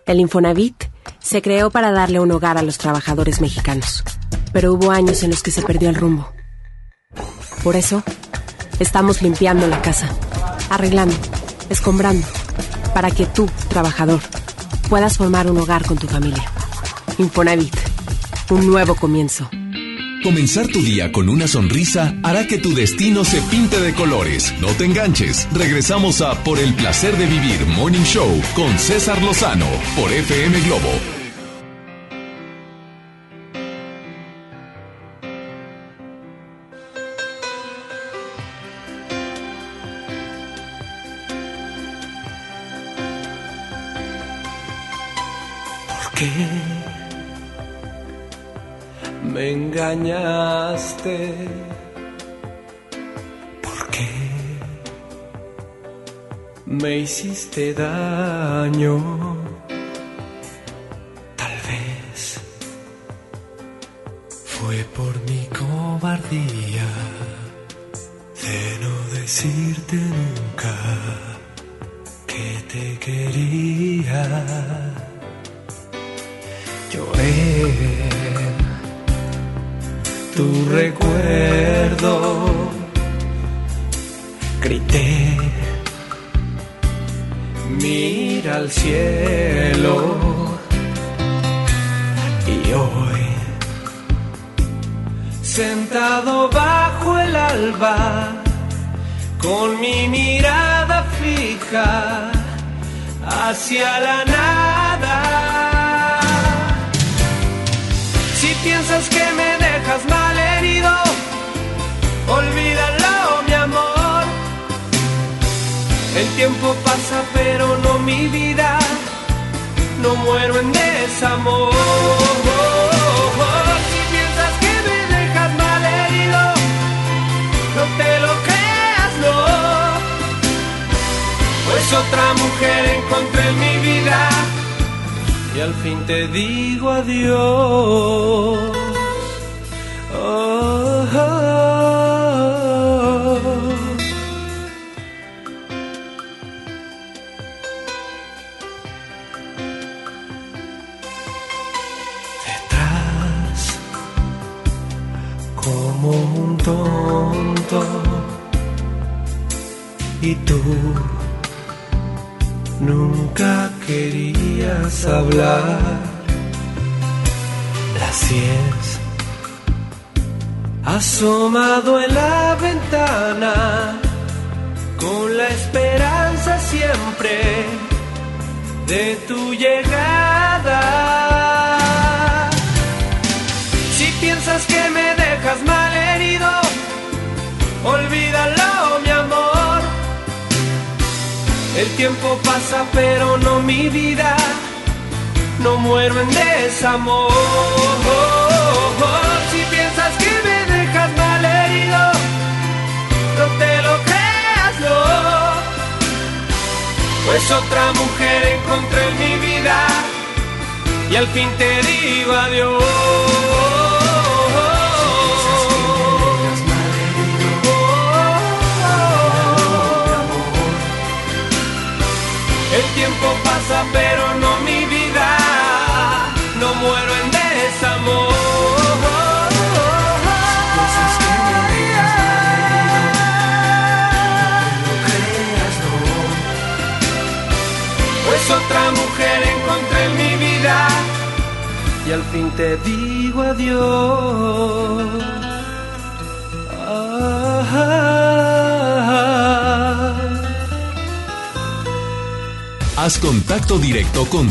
[0.06, 0.86] El Infonavit
[1.20, 4.06] se creó para darle un hogar a los trabajadores mexicanos,
[4.54, 6.32] pero hubo años en los que se perdió el rumbo.
[7.66, 8.02] Por eso,
[8.80, 10.10] estamos limpiando la casa,
[10.70, 11.16] arreglando,
[11.70, 12.26] escombrando,
[12.94, 14.22] para que tú, trabajador,
[14.90, 16.44] puedas formar un hogar con tu familia.
[17.18, 17.76] Infonavit,
[18.50, 19.50] un nuevo comienzo.
[20.24, 24.54] Comenzar tu día con una sonrisa hará que tu destino se pinte de colores.
[24.60, 25.48] No te enganches.
[25.54, 30.92] Regresamos a Por el placer de vivir Morning Show con César Lozano por FM Globo.
[49.94, 51.34] Engañaste?
[53.62, 54.08] ¿Por qué
[56.66, 59.29] me hiciste daño?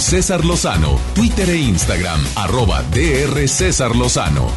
[0.09, 4.48] César Lozano, Twitter e Instagram, arroba DR César Lozano.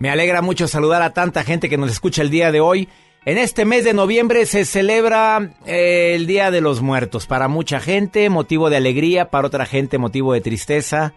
[0.00, 2.88] Me alegra mucho saludar a tanta gente que nos escucha el día de hoy.
[3.24, 7.28] En este mes de noviembre se celebra eh, el Día de los Muertos.
[7.28, 11.14] Para mucha gente, motivo de alegría, para otra gente, motivo de tristeza.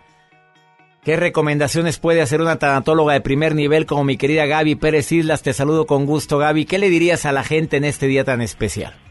[1.04, 5.42] ¿Qué recomendaciones puede hacer una tanatóloga de primer nivel como mi querida Gaby Pérez Islas?
[5.42, 6.66] Te saludo con gusto, Gaby.
[6.66, 9.09] ¿Qué le dirías a la gente en este día tan especial?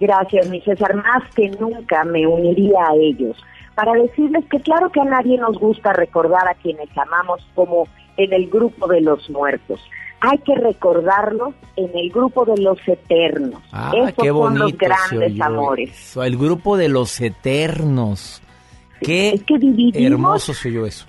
[0.00, 0.94] Gracias, mi César.
[0.94, 3.36] Más que nunca me uniría a ellos,
[3.74, 8.32] para decirles que claro que a nadie nos gusta recordar a quienes amamos como en
[8.32, 9.80] el grupo de los muertos.
[10.20, 13.62] Hay que recordarlos en el grupo de los eternos.
[13.72, 15.90] Ah, Esos qué son bonito los se grandes amores.
[15.90, 18.42] eso, el grupo de los eternos.
[19.00, 21.06] Qué es que dividimos- hermoso se oyó eso.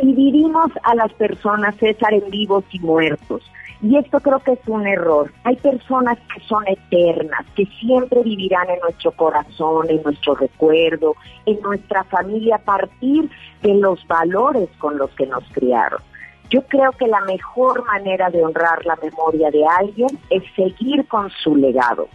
[0.00, 3.42] Dividimos a las personas, César, en vivos y muertos.
[3.84, 5.30] Y esto creo que es un error.
[5.44, 11.60] Hay personas que son eternas, que siempre vivirán en nuestro corazón, en nuestro recuerdo, en
[11.60, 13.28] nuestra familia, a partir
[13.60, 16.00] de los valores con los que nos criaron.
[16.48, 21.28] Yo creo que la mejor manera de honrar la memoria de alguien es seguir con
[21.42, 22.08] su legado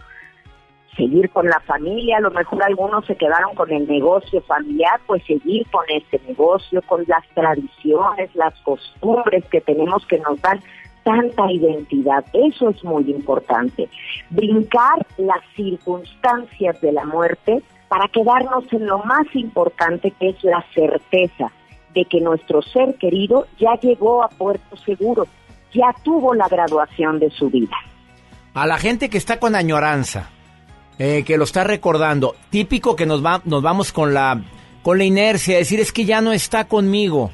[0.96, 5.24] seguir con la familia, a lo mejor algunos se quedaron con el negocio familiar, pues
[5.24, 10.60] seguir con ese negocio, con las tradiciones, las costumbres que tenemos que nos dan
[11.04, 12.24] tanta identidad.
[12.32, 13.88] Eso es muy importante.
[14.30, 20.64] Brincar las circunstancias de la muerte para quedarnos en lo más importante que es la
[20.74, 21.50] certeza
[21.94, 25.26] de que nuestro ser querido ya llegó a puerto seguro,
[25.72, 27.76] ya tuvo la graduación de su vida.
[28.54, 30.30] A la gente que está con añoranza,
[30.98, 34.40] eh, que lo está recordando, típico que nos, va, nos vamos con la,
[34.82, 37.32] con la inercia, decir es que ya no está conmigo.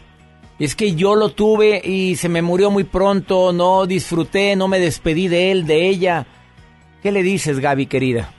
[0.59, 4.79] Es que yo lo tuve y se me murió muy pronto, no disfruté, no me
[4.79, 6.27] despedí de él, de ella.
[7.03, 8.31] ¿Qué le dices, Gaby, querida?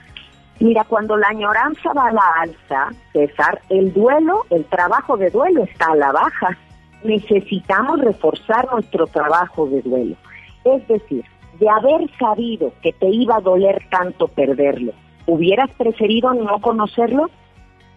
[0.60, 5.62] Mira, cuando la añoranza va a la alza, César, el duelo, el trabajo de duelo
[5.62, 6.58] está a la baja.
[7.04, 10.16] Necesitamos reforzar nuestro trabajo de duelo.
[10.64, 11.24] Es decir,
[11.60, 14.92] de haber sabido que te iba a doler tanto perderlo,
[15.26, 17.30] ¿hubieras preferido no conocerlo?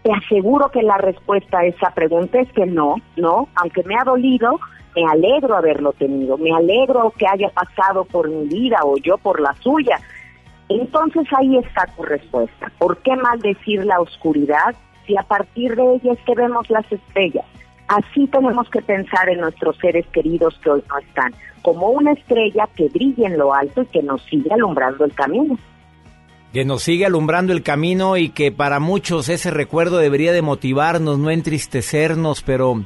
[0.03, 4.03] Te aseguro que la respuesta a esa pregunta es que no, no, aunque me ha
[4.03, 4.59] dolido,
[4.95, 9.39] me alegro haberlo tenido, me alegro que haya pasado por mi vida o yo por
[9.39, 9.99] la suya.
[10.69, 12.71] Entonces ahí está tu respuesta.
[12.79, 14.75] ¿Por qué maldecir la oscuridad
[15.05, 17.45] si a partir de ella es que vemos las estrellas?
[17.87, 22.67] Así tenemos que pensar en nuestros seres queridos que hoy no están, como una estrella
[22.75, 25.57] que brilla en lo alto y que nos sigue alumbrando el camino.
[26.53, 31.17] Que nos sigue alumbrando el camino y que para muchos ese recuerdo debería de motivarnos,
[31.17, 32.83] no entristecernos, pero...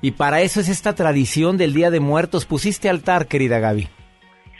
[0.00, 2.46] Y para eso es esta tradición del Día de Muertos.
[2.46, 3.88] Pusiste altar, querida Gaby.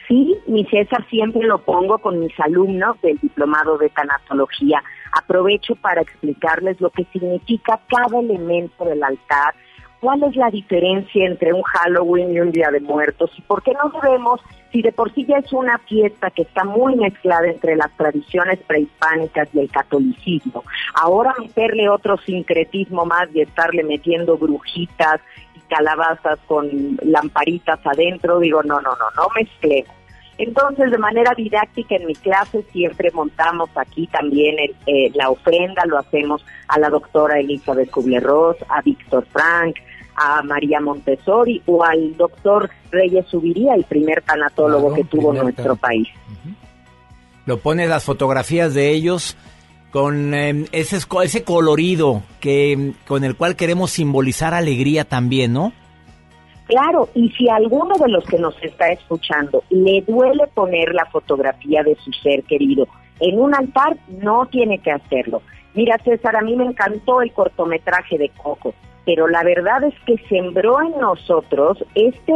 [0.09, 4.82] Sí, mi César siempre lo pongo con mis alumnos del diplomado de tanatología.
[5.12, 9.55] Aprovecho para explicarles lo que significa cada elemento del altar,
[10.01, 13.72] cuál es la diferencia entre un Halloween y un Día de Muertos y por qué
[13.72, 14.40] no debemos,
[14.72, 18.59] si de por sí ya es una fiesta que está muy mezclada entre las tradiciones
[18.66, 20.64] prehispánicas y el catolicismo,
[20.94, 25.20] ahora meterle otro sincretismo más y estarle metiendo brujitas
[25.55, 29.94] y calabazas con lamparitas adentro, digo, no, no, no, no mezclemos.
[30.39, 35.85] Entonces, de manera didáctica en mi clase siempre montamos aquí también el, eh, la ofrenda,
[35.85, 39.77] lo hacemos a la doctora Elizabeth Kubler-Ross, a Víctor Frank,
[40.23, 45.65] a María Montessori o al doctor Reyes Subiría, el primer tanatólogo Claro, que tuvo nuestro
[45.77, 46.09] tan- país.
[47.47, 49.37] Lo pones las fotografías de ellos
[49.91, 55.73] con eh, ese, ese colorido que con el cual queremos simbolizar alegría también, ¿no?
[56.67, 61.07] Claro, y si a alguno de los que nos está escuchando le duele poner la
[61.07, 62.87] fotografía de su ser querido
[63.19, 65.43] en un altar, no tiene que hacerlo.
[65.75, 68.75] Mira, César, a mí me encantó el cortometraje de Coco,
[69.11, 72.32] pero la verdad es que sembró en nosotros este,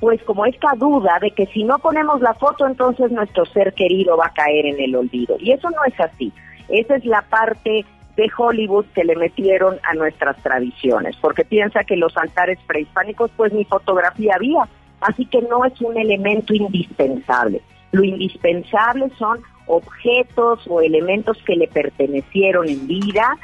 [0.00, 4.16] pues como esta duda de que si no ponemos la foto, entonces nuestro ser querido
[4.16, 5.36] va a caer en el olvido.
[5.38, 6.32] Y eso no es así.
[6.70, 7.84] Esa es la parte
[8.16, 13.52] de Hollywood que le metieron a nuestras tradiciones, porque piensa que los altares prehispánicos pues
[13.52, 14.66] ni fotografía había,
[15.02, 17.60] así que no es un elemento indispensable.
[17.92, 23.36] Lo indispensable son objetos o elementos que le pertenecieron en vida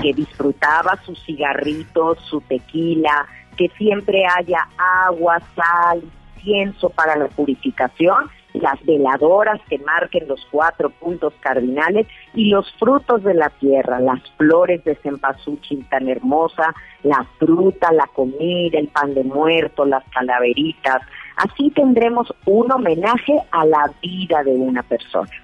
[0.00, 4.68] que disfrutaba sus cigarritos, su tequila, que siempre haya
[5.06, 6.02] agua, sal,
[6.36, 13.24] incienso para la purificación, las veladoras que marquen los cuatro puntos cardinales y los frutos
[13.24, 19.14] de la tierra, las flores de cempasúchil tan hermosa, la fruta, la comida, el pan
[19.14, 21.02] de muerto, las calaveritas.
[21.36, 25.43] Así tendremos un homenaje a la vida de una persona.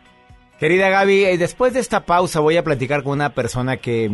[0.61, 4.11] Querida Gaby, eh, después de esta pausa voy a platicar con una persona que,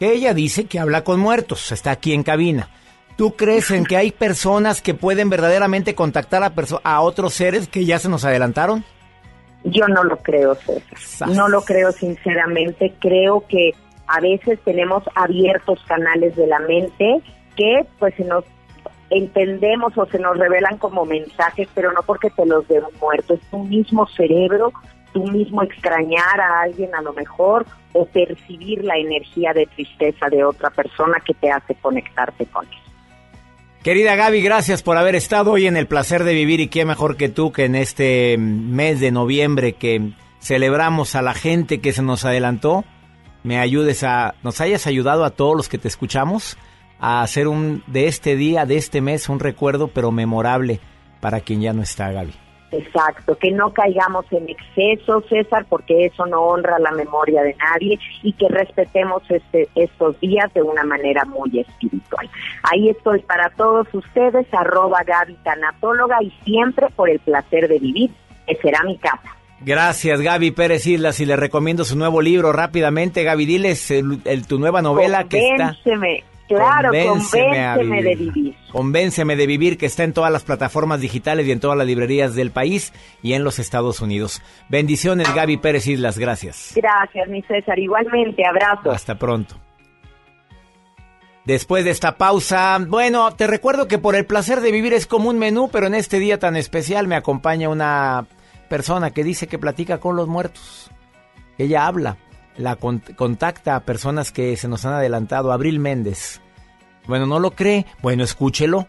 [0.00, 2.68] que ella dice que habla con muertos, está aquí en cabina.
[3.16, 6.52] ¿Tú crees en que hay personas que pueden verdaderamente contactar a,
[6.82, 8.84] a otros seres que ya se nos adelantaron?
[9.62, 11.28] Yo no lo creo, César.
[11.28, 12.94] No lo creo sinceramente.
[12.98, 13.72] Creo que
[14.08, 17.20] a veces tenemos abiertos canales de la mente
[17.54, 18.44] que pues se nos
[19.10, 23.34] entendemos o se nos revelan como mensajes, pero no porque te los dé un muerto.
[23.34, 24.72] Es tu mismo cerebro
[25.12, 30.44] tú mismo extrañar a alguien a lo mejor o percibir la energía de tristeza de
[30.44, 32.72] otra persona que te hace conectarte con él.
[33.82, 37.16] Querida Gaby, gracias por haber estado hoy en el placer de vivir y qué mejor
[37.16, 42.02] que tú que en este mes de noviembre que celebramos a la gente que se
[42.02, 42.84] nos adelantó,
[43.44, 46.58] me ayudes a, nos hayas ayudado a todos los que te escuchamos
[47.00, 50.80] a hacer un de este día, de este mes, un recuerdo pero memorable
[51.20, 52.47] para quien ya no está, Gaby.
[52.70, 57.98] Exacto, que no caigamos en exceso, César, porque eso no honra la memoria de nadie
[58.22, 62.28] y que respetemos este, estos días de una manera muy espiritual.
[62.64, 68.10] Ahí estoy para todos ustedes, arroba Gaby Tanatóloga y siempre por el placer de vivir,
[68.46, 69.34] que será mi casa.
[69.60, 73.24] Gracias, Gaby Pérez Islas, y le recomiendo su nuevo libro rápidamente.
[73.24, 75.74] Gaby, diles el, tu nueva novela que está...
[76.48, 78.56] Claro, convénceme, de vivir.
[78.72, 82.34] Convénceme de vivir que está en todas las plataformas digitales y en todas las librerías
[82.34, 82.92] del país
[83.22, 84.42] y en los Estados Unidos.
[84.68, 86.72] Bendiciones, Gaby Pérez Islas, gracias.
[86.74, 87.78] Gracias, mi César.
[87.78, 88.90] Igualmente, abrazo.
[88.90, 89.56] Hasta pronto.
[91.44, 95.30] Después de esta pausa, bueno, te recuerdo que por el placer de vivir es como
[95.30, 98.26] un menú, pero en este día tan especial me acompaña una
[98.68, 100.90] persona que dice que platica con los muertos.
[101.56, 102.18] Ella habla
[102.58, 105.52] la contacta a personas que se nos han adelantado.
[105.52, 106.40] Abril Méndez.
[107.06, 107.86] Bueno, no lo cree.
[108.02, 108.86] Bueno, escúchelo.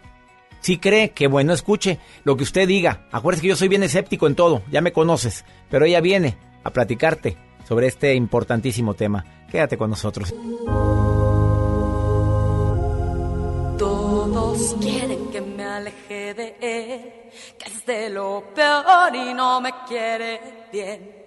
[0.60, 3.08] Si cree, que bueno, escuche lo que usted diga.
[3.12, 5.46] Acuérdese que yo soy bien escéptico en todo, ya me conoces.
[5.70, 9.24] Pero ella viene a platicarte sobre este importantísimo tema.
[9.50, 10.34] Quédate con nosotros.
[13.78, 17.14] Todos quieren que me aleje de él,
[17.58, 20.42] que es de lo peor y no me quiere
[20.74, 21.19] bien.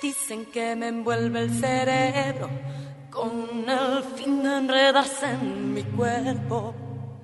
[0.00, 2.48] Dicen que me envuelve el cerebro
[3.10, 6.72] con el fin de enredarse en mi cuerpo.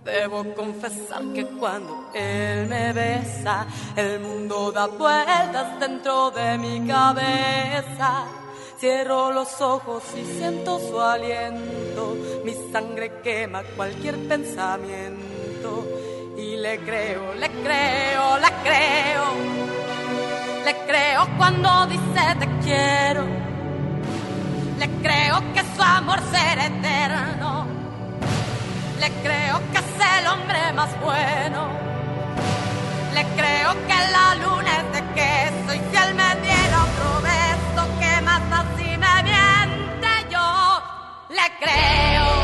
[0.04, 3.64] Debo confesar que cuando él me besa,
[3.94, 8.24] el mundo da vueltas dentro de mi cabeza.
[8.76, 15.86] Cierro los ojos y siento su aliento, mi sangre quema cualquier pensamiento.
[16.36, 19.74] Y le creo, le creo, le creo
[20.64, 23.24] le creo cuando dice te quiero.
[24.78, 27.66] Le creo que su amor será eterno.
[29.00, 31.68] Le creo que es el hombre más bueno.
[33.14, 37.82] Le creo que la luna es de queso y si él me diera otro beso
[38.00, 40.82] que más así me miente yo.
[41.28, 42.43] Le creo.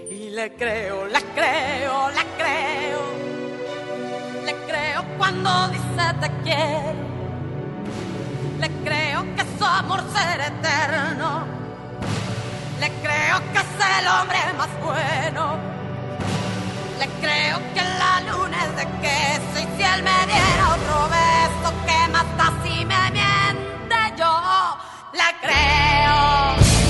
[0.31, 3.01] le creo, le creo, le creo.
[4.45, 7.03] Le creo cuando dice te quiero.
[8.59, 11.43] Le creo que su amor será eterno.
[12.79, 15.57] Le creo que es el hombre más bueno.
[16.99, 21.73] Le creo que la luna es de queso y si él me diera otro beso
[21.85, 24.77] que mata si me miente yo.
[25.11, 26.80] Le creo.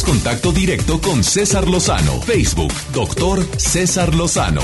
[0.00, 2.18] Contacto directo con César Lozano.
[2.22, 4.62] Facebook, doctor César Lozano.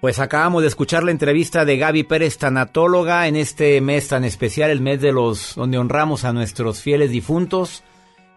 [0.00, 4.70] Pues acabamos de escuchar la entrevista de Gaby Pérez, tanatóloga, en este mes tan especial,
[4.70, 7.84] el mes de los donde honramos a nuestros fieles difuntos.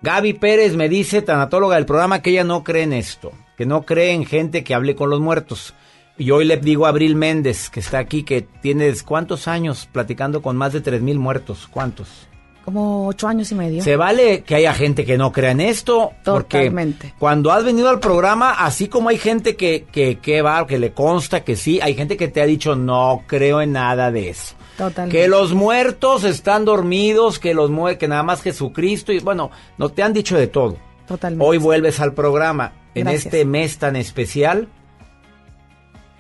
[0.03, 3.82] Gaby Pérez me dice, tanatóloga del programa, que ella no cree en esto, que no
[3.82, 5.73] cree en gente que hable con los muertos.
[6.19, 10.44] Y hoy le digo a Abril Méndez, que está aquí, que tienes cuántos años platicando
[10.44, 11.68] con más de tres mil muertos.
[11.68, 12.27] ¿Cuántos?
[12.65, 13.83] Como ocho años y medio.
[13.83, 16.13] Se vale que haya gente que no crea en esto.
[16.23, 17.09] Totalmente.
[17.09, 20.79] Porque cuando has venido al programa, así como hay gente que, que, que va, que
[20.79, 24.29] le consta que sí, hay gente que te ha dicho no creo en nada de
[24.29, 24.55] eso.
[24.77, 25.15] Totalmente.
[25.15, 29.89] Que los muertos están dormidos, que los mue que nada más Jesucristo y bueno, no
[29.89, 30.77] te han dicho de todo.
[31.07, 31.45] Totalmente.
[31.45, 33.25] Hoy vuelves al programa en Gracias.
[33.27, 34.67] este mes tan especial.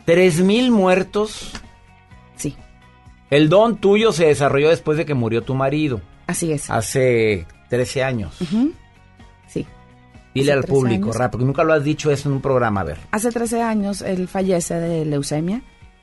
[0.05, 1.53] Tres mil muertos.
[2.35, 2.55] Sí.
[3.31, 6.01] El don tuyo se desarrolló después de que murió tu marido.
[6.27, 6.69] Así es.
[6.69, 8.41] Hace 13 años.
[8.41, 8.71] Ujú.
[9.47, 9.65] Sí.
[10.33, 12.81] Dile Hace al 13 público, rap, porque nunca lo has dicho eso en un programa,
[12.81, 12.97] a ver.
[13.11, 15.61] Hace 13 años él fallece de leucemia,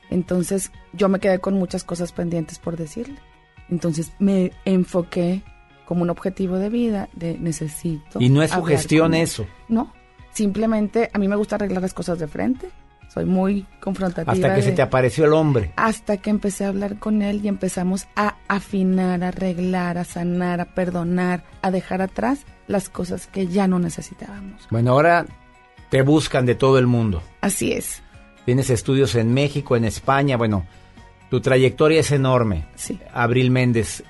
[0.09, 3.19] entonces yo me quedé con muchas cosas pendientes por decirle.
[3.69, 5.43] Entonces me enfoqué
[5.85, 8.19] como un objetivo de vida de necesito.
[8.19, 8.69] Y no es con
[9.13, 9.21] él.
[9.21, 9.45] eso.
[9.67, 9.93] No,
[10.31, 12.69] simplemente a mí me gusta arreglar las cosas de frente.
[13.13, 14.31] Soy muy confrontativa.
[14.33, 15.71] Hasta que se te apareció el hombre.
[15.75, 20.59] hasta que empecé a hablar con él y empezamos a afinar, a arreglar, a sanar,
[20.61, 24.67] a perdonar, a dejar atrás las cosas que ya no necesitábamos.
[24.71, 25.27] Bueno, ahora
[25.89, 27.21] te buscan de todo el mundo.
[27.41, 28.01] Así es.
[28.45, 30.35] Tienes estudios en México, en España.
[30.35, 30.65] Bueno,
[31.29, 32.65] tu trayectoria es enorme.
[32.75, 32.99] Sí.
[33.13, 34.03] Abril Méndez.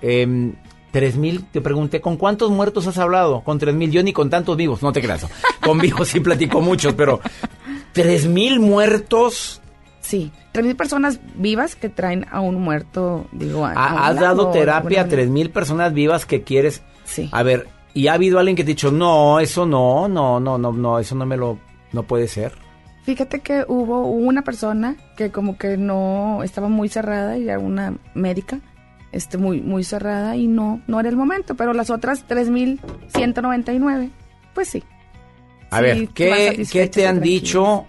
[0.91, 3.41] Tres mil, te pregunté, ¿con cuántos muertos has hablado?
[3.41, 5.25] Con tres mil, yo ni con tantos vivos, no te creas.
[5.59, 7.19] Con vivos sí platico muchos, pero
[7.93, 9.61] tres mil muertos.
[10.01, 15.01] Sí, tres mil personas vivas que traen a un muerto, digo, a, Has dado terapia
[15.01, 16.81] a tres mil personas vivas que quieres.
[17.05, 17.29] Sí.
[17.31, 20.57] A ver, ¿y ha habido alguien que te ha dicho, no, eso no, no, no,
[20.57, 21.59] no, no, eso no me lo,
[21.93, 22.53] no puede ser?
[23.03, 27.95] Fíjate que hubo una persona que como que no estaba muy cerrada y era una
[28.13, 28.59] médica,
[29.11, 34.09] este muy muy cerrada y no no era el momento, pero las otras 3199,
[34.53, 34.83] pues sí.
[35.73, 37.85] A Sí, ver, ¿qué, ¿qué te han dicho?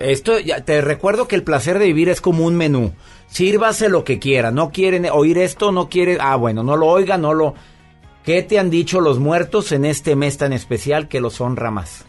[0.00, 2.92] Esto, ya, te recuerdo que el placer de vivir es como un menú.
[3.26, 4.50] Sírvase lo que quiera.
[4.50, 6.18] No quieren oír esto, no quieren.
[6.20, 7.54] Ah, bueno, no lo oiga, no lo.
[8.24, 12.04] ¿Qué te han dicho los muertos en este mes tan especial que los honra más?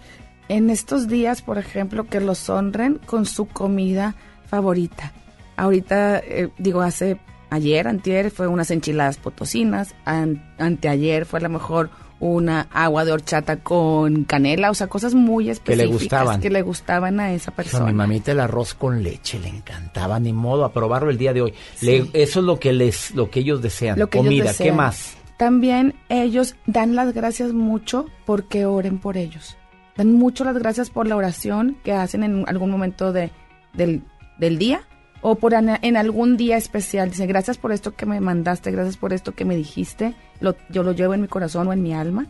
[0.47, 4.15] En estos días, por ejemplo, que los honren con su comida
[4.47, 5.13] favorita.
[5.57, 7.19] Ahorita, eh, digo, hace
[7.49, 9.93] ayer, antier, fue unas enchiladas potosinas.
[10.05, 11.89] an- anteayer fue a lo mejor
[12.19, 14.71] una agua de horchata con canela.
[14.71, 15.91] O sea, cosas muy le específicas.
[15.99, 16.41] gustaban.
[16.41, 17.85] Que le gustaban a esa Hijo, a persona.
[17.85, 21.41] mi mamita el arroz con leche le encantaba, ni modo, a probarlo el día de
[21.41, 21.53] hoy.
[21.81, 23.97] Le- eso es lo que les, lo que ellos desean.
[23.99, 25.15] Lo que ellos Comida, ¿qué más?
[25.37, 29.55] También ellos dan las gracias mucho porque oren por ellos.
[29.95, 33.31] Dan mucho las gracias por la oración que hacen en algún momento de,
[33.73, 34.03] del,
[34.37, 34.81] del día
[35.21, 37.09] o por en algún día especial.
[37.09, 40.13] Dice, gracias por esto que me mandaste, gracias por esto que me dijiste.
[40.39, 42.27] Lo, yo lo llevo en mi corazón o en mi alma.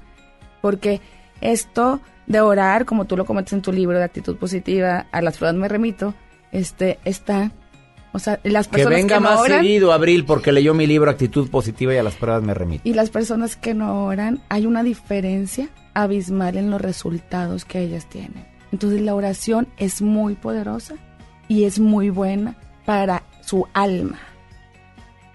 [0.61, 1.01] Porque
[1.41, 5.37] esto de orar, como tú lo comentas en tu libro de actitud positiva, a las
[5.37, 6.13] pruebas me remito,
[6.51, 7.51] este, está...
[8.11, 10.87] O sea, las Que personas venga que no más oran, seguido, Abril, porque leyó mi
[10.87, 12.81] libro Actitud Positiva y a las pruebas me remito.
[12.83, 18.09] y las personas que no oran, hay una diferencia abismal en los resultados que ellas
[18.09, 18.47] tienen.
[18.71, 20.95] Entonces la oración es muy poderosa
[21.47, 22.55] y es muy buena
[22.89, 24.17] para su alma,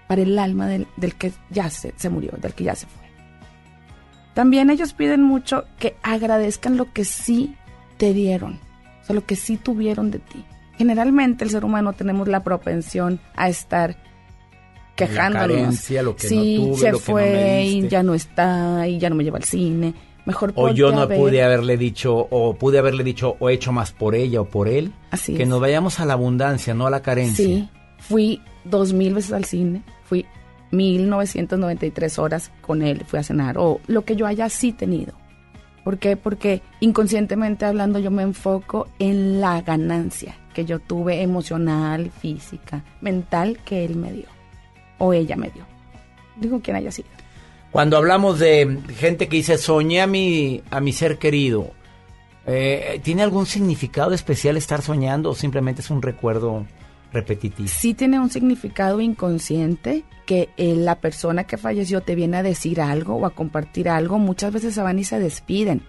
[0.07, 3.07] para el alma del, del que ya se, se murió, del que ya se fue.
[4.33, 7.55] También ellos piden mucho que agradezcan lo que sí
[7.95, 8.59] te dieron,
[9.01, 10.43] o sea, lo que sí tuvieron de ti.
[10.77, 13.95] Generalmente el ser humano tenemos la propensión a estar
[14.97, 15.47] quejándonos.
[15.47, 18.85] carencia, lo que sí, no tuve, se lo que no fue y ya no está
[18.85, 19.93] y ya no me lleva al cine.
[20.25, 24.15] Mejor O yo no pude haberle dicho, o pude haberle dicho, o hecho más por
[24.15, 24.91] ella o por él.
[25.11, 25.49] Así que es.
[25.49, 27.45] nos vayamos a la abundancia, no a la carencia.
[27.45, 27.69] Sí,
[27.99, 30.25] fui dos mil veces al cine, fui
[30.71, 35.13] 1993 horas con él, fui a cenar, o lo que yo haya sí tenido.
[35.83, 36.17] ¿Por qué?
[36.17, 43.59] Porque inconscientemente hablando yo me enfoco en la ganancia que yo tuve emocional, física, mental
[43.63, 44.25] que él me dio,
[44.97, 45.63] o ella me dio.
[46.37, 47.14] Digo quien haya sido.
[47.75, 51.71] Cuando hablamos de gente que dice, soñé a mi, a mi ser querido,
[52.45, 56.65] eh, ¿tiene algún significado especial estar soñando o simplemente es un recuerdo
[57.11, 57.67] repetitivo?
[57.67, 62.79] sí tiene un significado inconsciente que eh, la persona que falleció te viene a decir
[62.79, 64.19] algo o a compartir algo.
[64.19, 65.83] Muchas veces se van y se despiden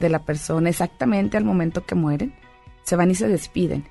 [0.00, 2.34] de la persona exactamente al momento que mueren.
[2.82, 3.88] Se van y se despiden.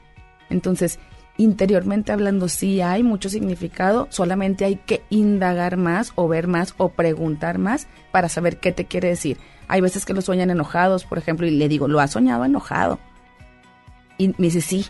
[0.51, 0.99] Entonces,
[1.37, 6.89] interiormente hablando sí hay mucho significado, solamente hay que indagar más o ver más o
[6.89, 9.37] preguntar más para saber qué te quiere decir.
[9.67, 12.99] Hay veces que lo sueñan enojados, por ejemplo, y le digo, ¿lo has soñado enojado?
[14.17, 14.85] Y me dice, sí.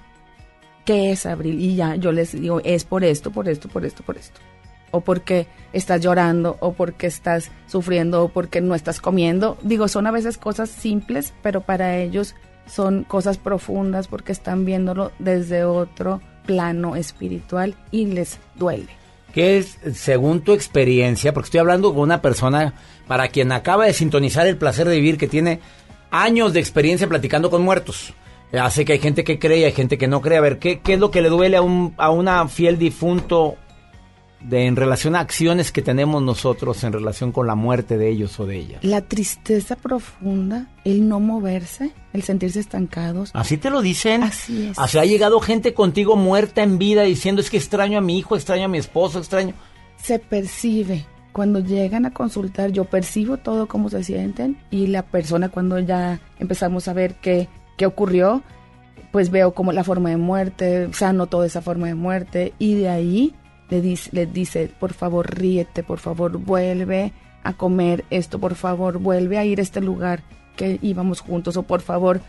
[0.86, 1.62] ¿Qué es, Abril?
[1.62, 4.40] Y ya yo les digo, es por esto, por esto, por esto, por esto.
[4.90, 9.58] O porque estás llorando, o porque estás sufriendo, o porque no estás comiendo.
[9.62, 12.36] Digo, son a veces cosas simples, pero para ellos
[12.66, 18.88] son cosas profundas porque están viéndolo desde otro plano espiritual y les duele.
[19.34, 22.74] ¿Qué es, según tu experiencia, porque estoy hablando con una persona
[23.08, 25.60] para quien acaba de sintonizar el placer de vivir, que tiene
[26.10, 28.14] años de experiencia platicando con muertos?
[28.52, 30.38] Hace que hay gente que cree y hay gente que no cree.
[30.38, 33.56] A ver, ¿qué, qué es lo que le duele a, un, a una fiel difunto
[34.44, 38.40] de, en relación a acciones que tenemos nosotros en relación con la muerte de ellos
[38.40, 38.84] o de ellas?
[38.84, 43.32] La tristeza profunda, el no moverse, el sentirse estancados.
[43.34, 44.24] ¿Así te lo dicen?
[44.24, 44.78] Así es.
[44.78, 48.18] O sea, ha llegado gente contigo muerta en vida diciendo es que extraño a mi
[48.18, 49.54] hijo, extraño a mi esposo, extraño.
[49.98, 51.06] Se percibe.
[51.32, 56.20] Cuando llegan a consultar, yo percibo todo cómo se sienten y la persona cuando ya
[56.40, 57.48] empezamos a ver qué,
[57.78, 58.44] qué ocurrió,
[59.12, 62.90] pues veo como la forma de muerte, sano toda esa forma de muerte y de
[62.90, 63.34] ahí
[63.72, 67.12] le dice, le dice, por favor ríete, por favor vuelve
[67.44, 70.22] a comer esto, por favor vuelve a ir a este lugar
[70.56, 72.22] que íbamos juntos o por favor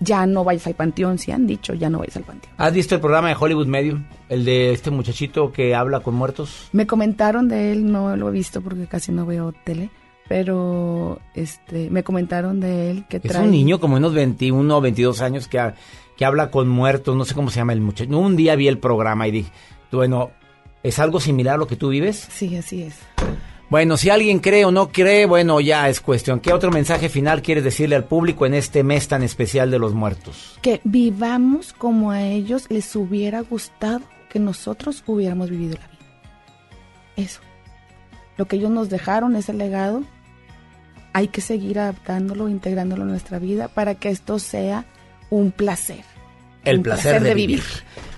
[0.00, 2.52] ya no vayas al panteón, si han dicho ya no vayas al panteón.
[2.58, 4.04] ¿Has visto el programa de Hollywood Medium?
[4.28, 6.68] El de este muchachito que habla con muertos.
[6.72, 9.90] Me comentaron de él, no lo he visto porque casi no veo tele,
[10.28, 14.80] pero este me comentaron de él que Es trae un niño como unos 21 o
[14.80, 15.74] 22 años que, ha-
[16.16, 18.18] que habla con muertos, no sé cómo se llama el muchacho.
[18.18, 19.50] Un día vi el programa y dije,
[19.92, 20.30] bueno,
[20.82, 22.28] ¿es algo similar a lo que tú vives?
[22.30, 22.94] Sí, así es.
[23.70, 26.40] Bueno, si alguien cree o no cree, bueno, ya es cuestión.
[26.40, 29.94] ¿Qué otro mensaje final quieres decirle al público en este mes tan especial de los
[29.94, 30.58] muertos?
[30.60, 35.98] Que vivamos como a ellos les hubiera gustado que nosotros hubiéramos vivido la vida.
[37.14, 37.40] Eso.
[38.36, 40.02] Lo que ellos nos dejaron, ese legado,
[41.12, 44.84] hay que seguir adaptándolo, integrándolo en nuestra vida para que esto sea
[45.30, 46.04] un placer.
[46.64, 47.62] El placer, de, vivir.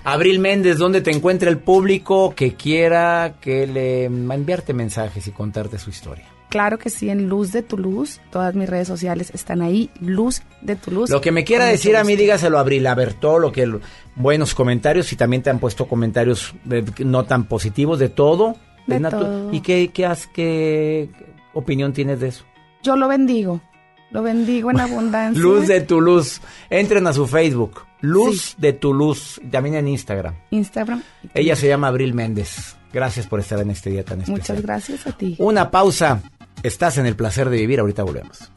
[0.03, 5.79] Abril Méndez, ¿dónde te encuentra el público que quiera que le enviarte mensajes y contarte
[5.79, 6.25] su historia?
[6.49, 10.43] Claro que sí, en Luz de tu Luz, todas mis redes sociales están ahí, Luz
[10.61, 11.09] de tu Luz.
[11.09, 13.79] Lo que me quiera decir a mí, dígaselo a Abril, a ver todo lo que...
[14.15, 18.55] Buenos comentarios y también te han puesto comentarios eh, no tan positivos de todo.
[18.85, 19.51] De todo.
[19.51, 21.09] ¿Y qué, qué, has- qué
[21.55, 22.43] opinión tienes de eso?
[22.83, 23.59] Yo lo bendigo,
[24.11, 25.41] lo bendigo en abundancia.
[25.41, 26.39] Luz de tu luz.
[26.69, 27.81] Entren a su Facebook.
[28.03, 29.39] Luz de tu luz.
[29.49, 30.35] También en Instagram.
[30.51, 31.01] Instagram.
[31.33, 32.75] Ella se llama Abril Méndez.
[32.91, 34.57] Gracias por estar en este día tan especial.
[34.57, 35.35] Muchas gracias a ti.
[35.39, 36.21] Una pausa.
[36.63, 37.79] Estás en el placer de vivir.
[37.79, 38.51] Ahorita volvemos.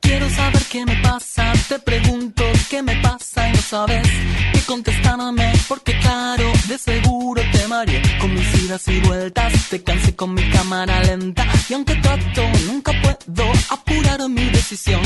[0.00, 4.08] Quiero saber qué me pasa, te pregunto qué me pasa y no sabes
[4.52, 10.14] qué contestarme, porque claro, de seguro te mareé con mis idas y vueltas, te cansé
[10.14, 15.00] con mi cámara lenta y aunque trato, nunca puedo apurar mi decisión.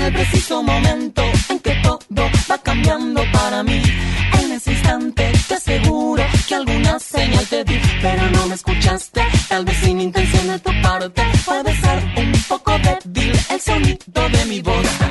[0.00, 3.82] En el preciso momento en que todo va cambiando para mí,
[4.40, 9.20] en ese instante te aseguro que alguna señal te di, pero no me escuchaste,
[9.50, 14.44] tal vez sin intención de tu parte, puede ser un poco débil el sonido de
[14.46, 15.09] mi voz.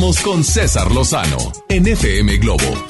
[0.00, 1.36] Con César Lozano
[1.68, 1.84] en
[2.38, 2.89] Globo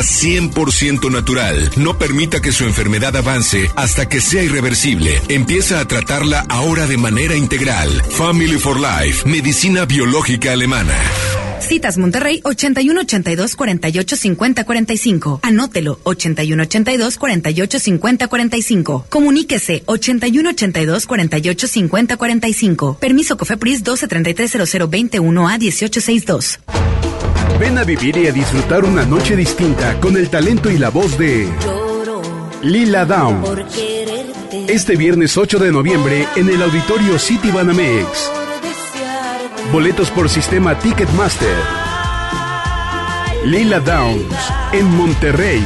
[0.00, 1.70] 100% natural.
[1.76, 5.20] No permita que su enfermedad avance hasta que sea irreversible.
[5.28, 7.90] Empieza a tratarla ahora de manera integral.
[8.10, 10.96] Family for Life, medicina biológica alemana.
[11.60, 15.40] Citas Monterrey 81 82 48 50 45.
[15.42, 19.06] Anótelo 81 82 48 50 45.
[19.08, 22.98] Comuníquese 81 82 48 50 45.
[22.98, 26.58] Permiso Cofepris 12 33 00 21 a 1862.
[27.60, 31.18] Ven a vivir y a disfrutar una noche distinta con el talento y la voz
[31.18, 31.46] de
[32.62, 33.44] Lila Down.
[34.66, 38.32] Este viernes 8 de noviembre en el auditorio City Banamex.
[39.70, 41.54] Boletos por sistema Ticketmaster.
[43.44, 44.34] Lila Downs
[44.72, 45.62] en Monterrey.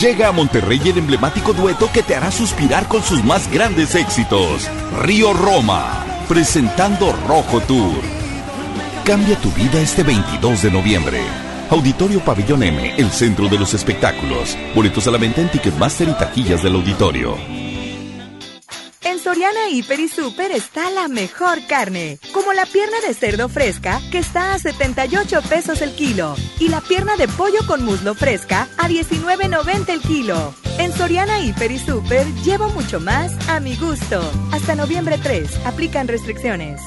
[0.00, 4.68] Llega a Monterrey el emblemático dueto que te hará suspirar con sus más grandes éxitos.
[5.00, 8.17] Río Roma, presentando Rojo Tour
[9.08, 11.22] Cambia tu vida este 22 de noviembre.
[11.70, 14.54] Auditorio Pabellón M, el centro de los espectáculos.
[14.74, 17.38] Boletos a la venta en Ticketmaster y taquillas del auditorio.
[19.00, 23.98] En Soriana Hiper y Super está la mejor carne, como la pierna de cerdo fresca
[24.12, 28.68] que está a 78 pesos el kilo y la pierna de pollo con muslo fresca
[28.76, 30.52] a 19.90 el kilo.
[30.78, 34.20] En Soriana Hiper y Super llevo mucho más a mi gusto.
[34.52, 36.82] Hasta noviembre 3, aplican restricciones.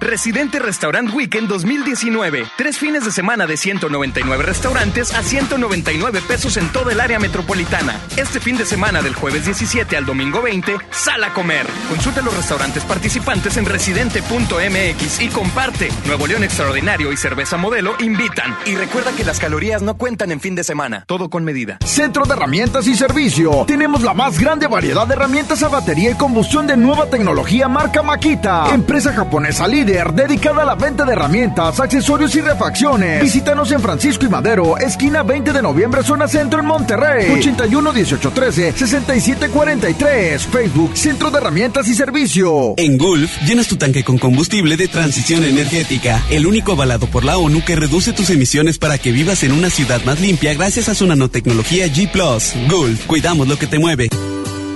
[0.00, 2.46] Residente Restaurant Weekend 2019.
[2.56, 8.00] Tres fines de semana de 199 restaurantes a 199 pesos en toda el área metropolitana.
[8.16, 11.66] Este fin de semana del jueves 17 al domingo 20, sal a comer.
[11.90, 15.90] Consulta los restaurantes participantes en residente.mx y comparte.
[16.06, 18.56] Nuevo León Extraordinario y Cerveza Modelo invitan.
[18.64, 21.04] Y recuerda que las calorías no cuentan en fin de semana.
[21.06, 21.76] Todo con medida.
[21.84, 23.66] Centro de Herramientas y Servicio.
[23.66, 28.02] Tenemos la más grande variedad de herramientas a batería y combustión de nueva tecnología marca
[28.02, 28.70] Makita.
[28.72, 33.22] Empresa japonesa líder dedicada a la venta de herramientas, accesorios y refacciones.
[33.22, 37.32] Visítanos en Francisco y Madero, esquina 20 de noviembre, zona centro en Monterrey.
[37.32, 40.46] 81 18 13 67 43.
[40.46, 42.74] Facebook, Centro de Herramientas y Servicio.
[42.76, 47.36] En Gulf, llenas tu tanque con combustible de transición energética, el único avalado por la
[47.38, 50.94] ONU que reduce tus emisiones para que vivas en una ciudad más limpia gracias a
[50.94, 52.10] su nanotecnología G⁇
[52.70, 54.08] Gulf, cuidamos lo que te mueve.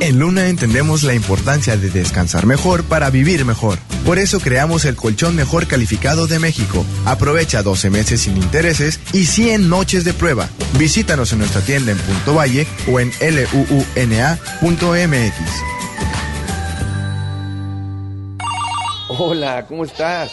[0.01, 3.79] En Luna entendemos la importancia de descansar mejor para vivir mejor.
[4.05, 6.85] Por eso creamos el colchón mejor calificado de México.
[7.07, 10.49] Aprovecha 12 meses sin intereses y 100 noches de prueba.
[10.79, 13.13] Visítanos en nuestra tienda en Punto Valle o en
[14.61, 15.35] luuna.mx.
[19.09, 20.33] Hola, ¿cómo estás?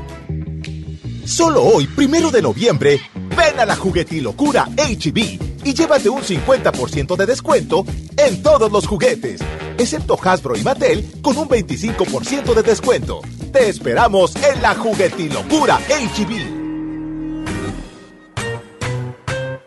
[1.31, 2.99] Solo hoy, primero de noviembre,
[3.37, 5.17] ven a la juguetilocura HB
[5.63, 7.85] y llévate un 50% de descuento
[8.17, 9.39] en todos los juguetes,
[9.77, 13.21] excepto Hasbro y Mattel con un 25% de descuento.
[13.53, 16.60] Te esperamos en la juguetilocura HB.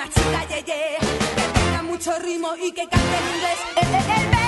[0.00, 3.58] Una chica, yeah, yeah, que tenga mucho ritmo y que cante en inglés.
[3.76, 4.39] Eh, eh, el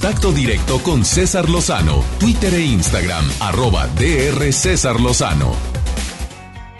[0.00, 5.52] contacto directo con César Lozano, Twitter e Instagram, arroba DR César Lozano.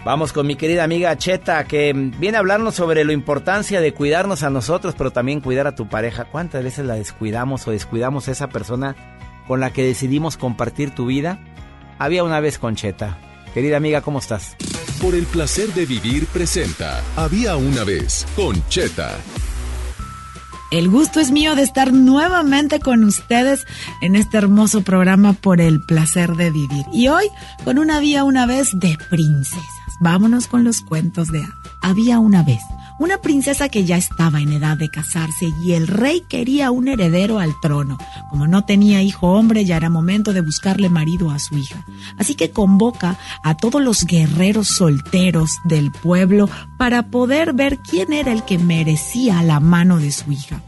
[0.03, 4.41] Vamos con mi querida amiga Cheta, que viene a hablarnos sobre la importancia de cuidarnos
[4.41, 6.25] a nosotros, pero también cuidar a tu pareja.
[6.25, 8.95] ¿Cuántas veces la descuidamos o descuidamos a esa persona
[9.47, 11.39] con la que decidimos compartir tu vida?
[11.99, 13.19] Había una vez con Cheta.
[13.53, 14.55] Querida amiga, ¿cómo estás?
[14.99, 19.19] Por el placer de vivir presenta Había una vez con Cheta.
[20.71, 23.67] El gusto es mío de estar nuevamente con ustedes
[24.01, 26.85] en este hermoso programa por el placer de vivir.
[26.93, 27.25] Y hoy
[27.65, 29.61] con una vía una vez de princesas.
[29.99, 31.45] Vámonos con los cuentos de.
[31.81, 32.61] Había una vez
[33.01, 37.39] una princesa que ya estaba en edad de casarse y el rey quería un heredero
[37.39, 37.97] al trono.
[38.29, 41.83] Como no tenía hijo hombre, ya era momento de buscarle marido a su hija.
[42.19, 46.47] Así que convoca a todos los guerreros solteros del pueblo
[46.77, 50.61] para poder ver quién era el que merecía la mano de su hija.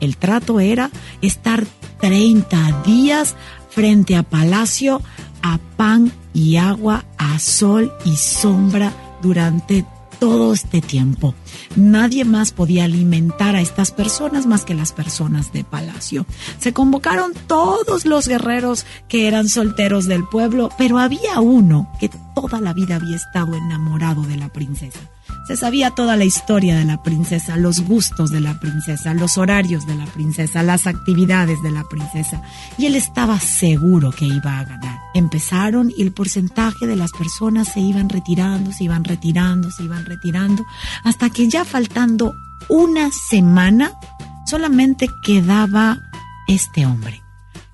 [0.00, 0.90] El trato era
[1.20, 1.66] estar
[2.00, 3.36] 30 días
[3.68, 5.02] frente a palacio
[5.42, 8.90] a pan y agua, a sol y sombra
[9.20, 9.84] durante
[10.18, 11.34] todo este tiempo.
[11.76, 16.26] Nadie más podía alimentar a estas personas más que las personas de palacio.
[16.58, 22.60] Se convocaron todos los guerreros que eran solteros del pueblo, pero había uno que toda
[22.60, 25.00] la vida había estado enamorado de la princesa.
[25.46, 29.86] Se sabía toda la historia de la princesa, los gustos de la princesa, los horarios
[29.86, 32.40] de la princesa, las actividades de la princesa.
[32.78, 34.98] Y él estaba seguro que iba a ganar.
[35.14, 40.06] Empezaron y el porcentaje de las personas se iban retirando, se iban retirando, se iban
[40.06, 40.64] retirando,
[41.04, 42.34] hasta que ya faltando
[42.68, 43.92] una semana
[44.46, 45.98] solamente quedaba
[46.48, 47.23] este hombre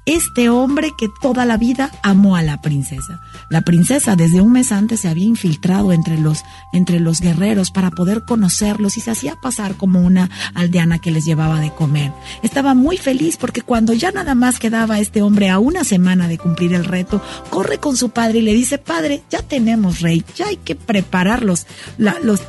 [0.07, 3.21] este hombre que toda la vida amó a la princesa.
[3.49, 7.91] La princesa desde un mes antes se había infiltrado entre los, entre los guerreros para
[7.91, 12.13] poder conocerlos y se hacía pasar como una aldeana que les llevaba de comer.
[12.43, 16.39] Estaba muy feliz porque cuando ya nada más quedaba este hombre a una semana de
[16.39, 20.47] cumplir el reto, corre con su padre y le dice, padre, ya tenemos rey, ya
[20.47, 21.67] hay que preparar los,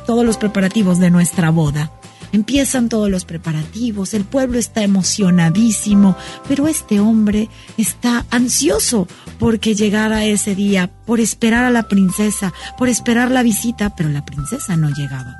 [0.06, 1.92] todos los preparativos de nuestra boda.
[2.32, 6.16] Empiezan todos los preparativos, el pueblo está emocionadísimo,
[6.48, 9.06] pero este hombre está ansioso
[9.38, 14.24] porque llegara ese día, por esperar a la princesa, por esperar la visita, pero la
[14.24, 15.36] princesa no llegaba.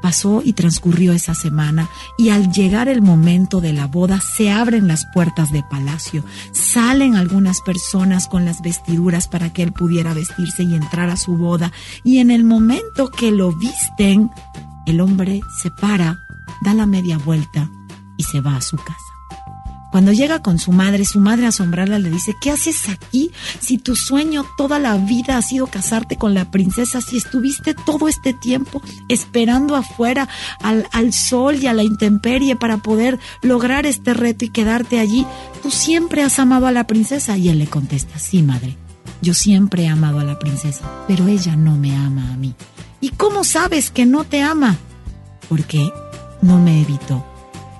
[0.00, 4.88] Pasó y transcurrió esa semana y al llegar el momento de la boda se abren
[4.88, 10.62] las puertas de palacio, salen algunas personas con las vestiduras para que él pudiera vestirse
[10.62, 11.70] y entrar a su boda
[12.02, 14.30] y en el momento que lo visten,
[14.86, 16.18] el hombre se para
[16.60, 17.70] da la media vuelta
[18.16, 19.10] y se va a su casa.
[19.90, 23.96] Cuando llega con su madre, su madre asombrada le dice, ¿qué haces aquí si tu
[23.96, 28.80] sueño toda la vida ha sido casarte con la princesa, si estuviste todo este tiempo
[29.08, 30.28] esperando afuera
[30.60, 35.26] al, sol y a la intemperie para poder lograr este reto y quedarte allí?
[35.60, 37.36] Tú siempre has amado a la princesa.
[37.36, 38.76] Y él le contesta, sí, madre,
[39.22, 42.54] yo siempre he amado a la princesa, pero ella no me ama a mí.
[43.00, 44.76] ¿Y cómo sabes que no te ama?
[45.48, 45.90] Porque
[46.42, 47.24] no me evitó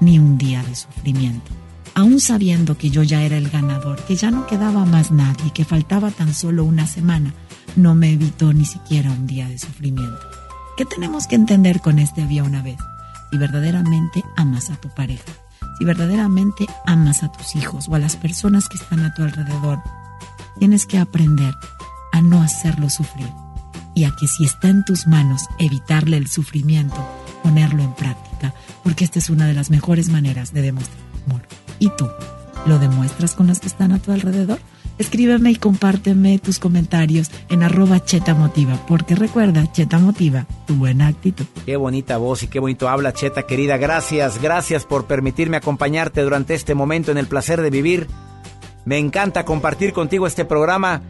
[0.00, 1.50] ni un día de sufrimiento.
[1.94, 5.64] Aún sabiendo que yo ya era el ganador, que ya no quedaba más nadie, que
[5.64, 7.34] faltaba tan solo una semana,
[7.76, 10.20] no me evitó ni siquiera un día de sufrimiento.
[10.76, 12.78] ¿Qué tenemos que entender con este había una vez?
[13.30, 15.32] Si verdaderamente amas a tu pareja,
[15.78, 19.80] si verdaderamente amas a tus hijos o a las personas que están a tu alrededor,
[20.58, 21.54] tienes que aprender
[22.12, 23.30] a no hacerlo sufrir
[23.94, 27.06] y a que si está en tus manos evitarle el sufrimiento,
[27.42, 31.42] ponerlo en práctica, porque esta es una de las mejores maneras de demostrar amor.
[31.78, 32.08] ¿Y tú?
[32.66, 34.58] ¿Lo demuestras con los que están a tu alrededor?
[34.98, 41.06] Escríbeme y compárteme tus comentarios en arroba Cheta Motiva, porque recuerda, Cheta Motiva, tu buena
[41.06, 41.46] actitud.
[41.64, 43.78] Qué bonita voz y qué bonito habla, Cheta querida.
[43.78, 48.08] Gracias, gracias por permitirme acompañarte durante este momento en el placer de vivir.
[48.84, 51.00] Me encanta compartir contigo este programa.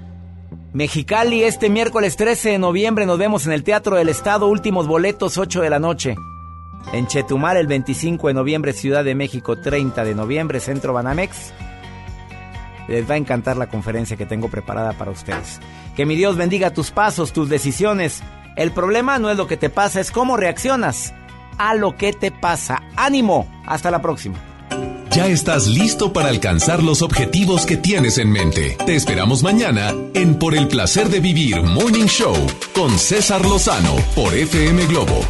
[0.73, 5.37] Mexicali, este miércoles 13 de noviembre nos vemos en el Teatro del Estado, últimos boletos
[5.37, 6.15] 8 de la noche.
[6.93, 11.53] En Chetumal el 25 de noviembre, Ciudad de México 30 de noviembre, Centro Banamex.
[12.87, 15.59] Les va a encantar la conferencia que tengo preparada para ustedes.
[15.97, 18.23] Que mi Dios bendiga tus pasos, tus decisiones.
[18.55, 21.13] El problema no es lo que te pasa, es cómo reaccionas
[21.59, 22.81] a lo que te pasa.
[22.95, 24.50] Ánimo, hasta la próxima.
[25.13, 28.77] Ya estás listo para alcanzar los objetivos que tienes en mente.
[28.87, 32.37] Te esperamos mañana en Por el placer de vivir Morning Show
[32.75, 35.21] con César Lozano por FM Globo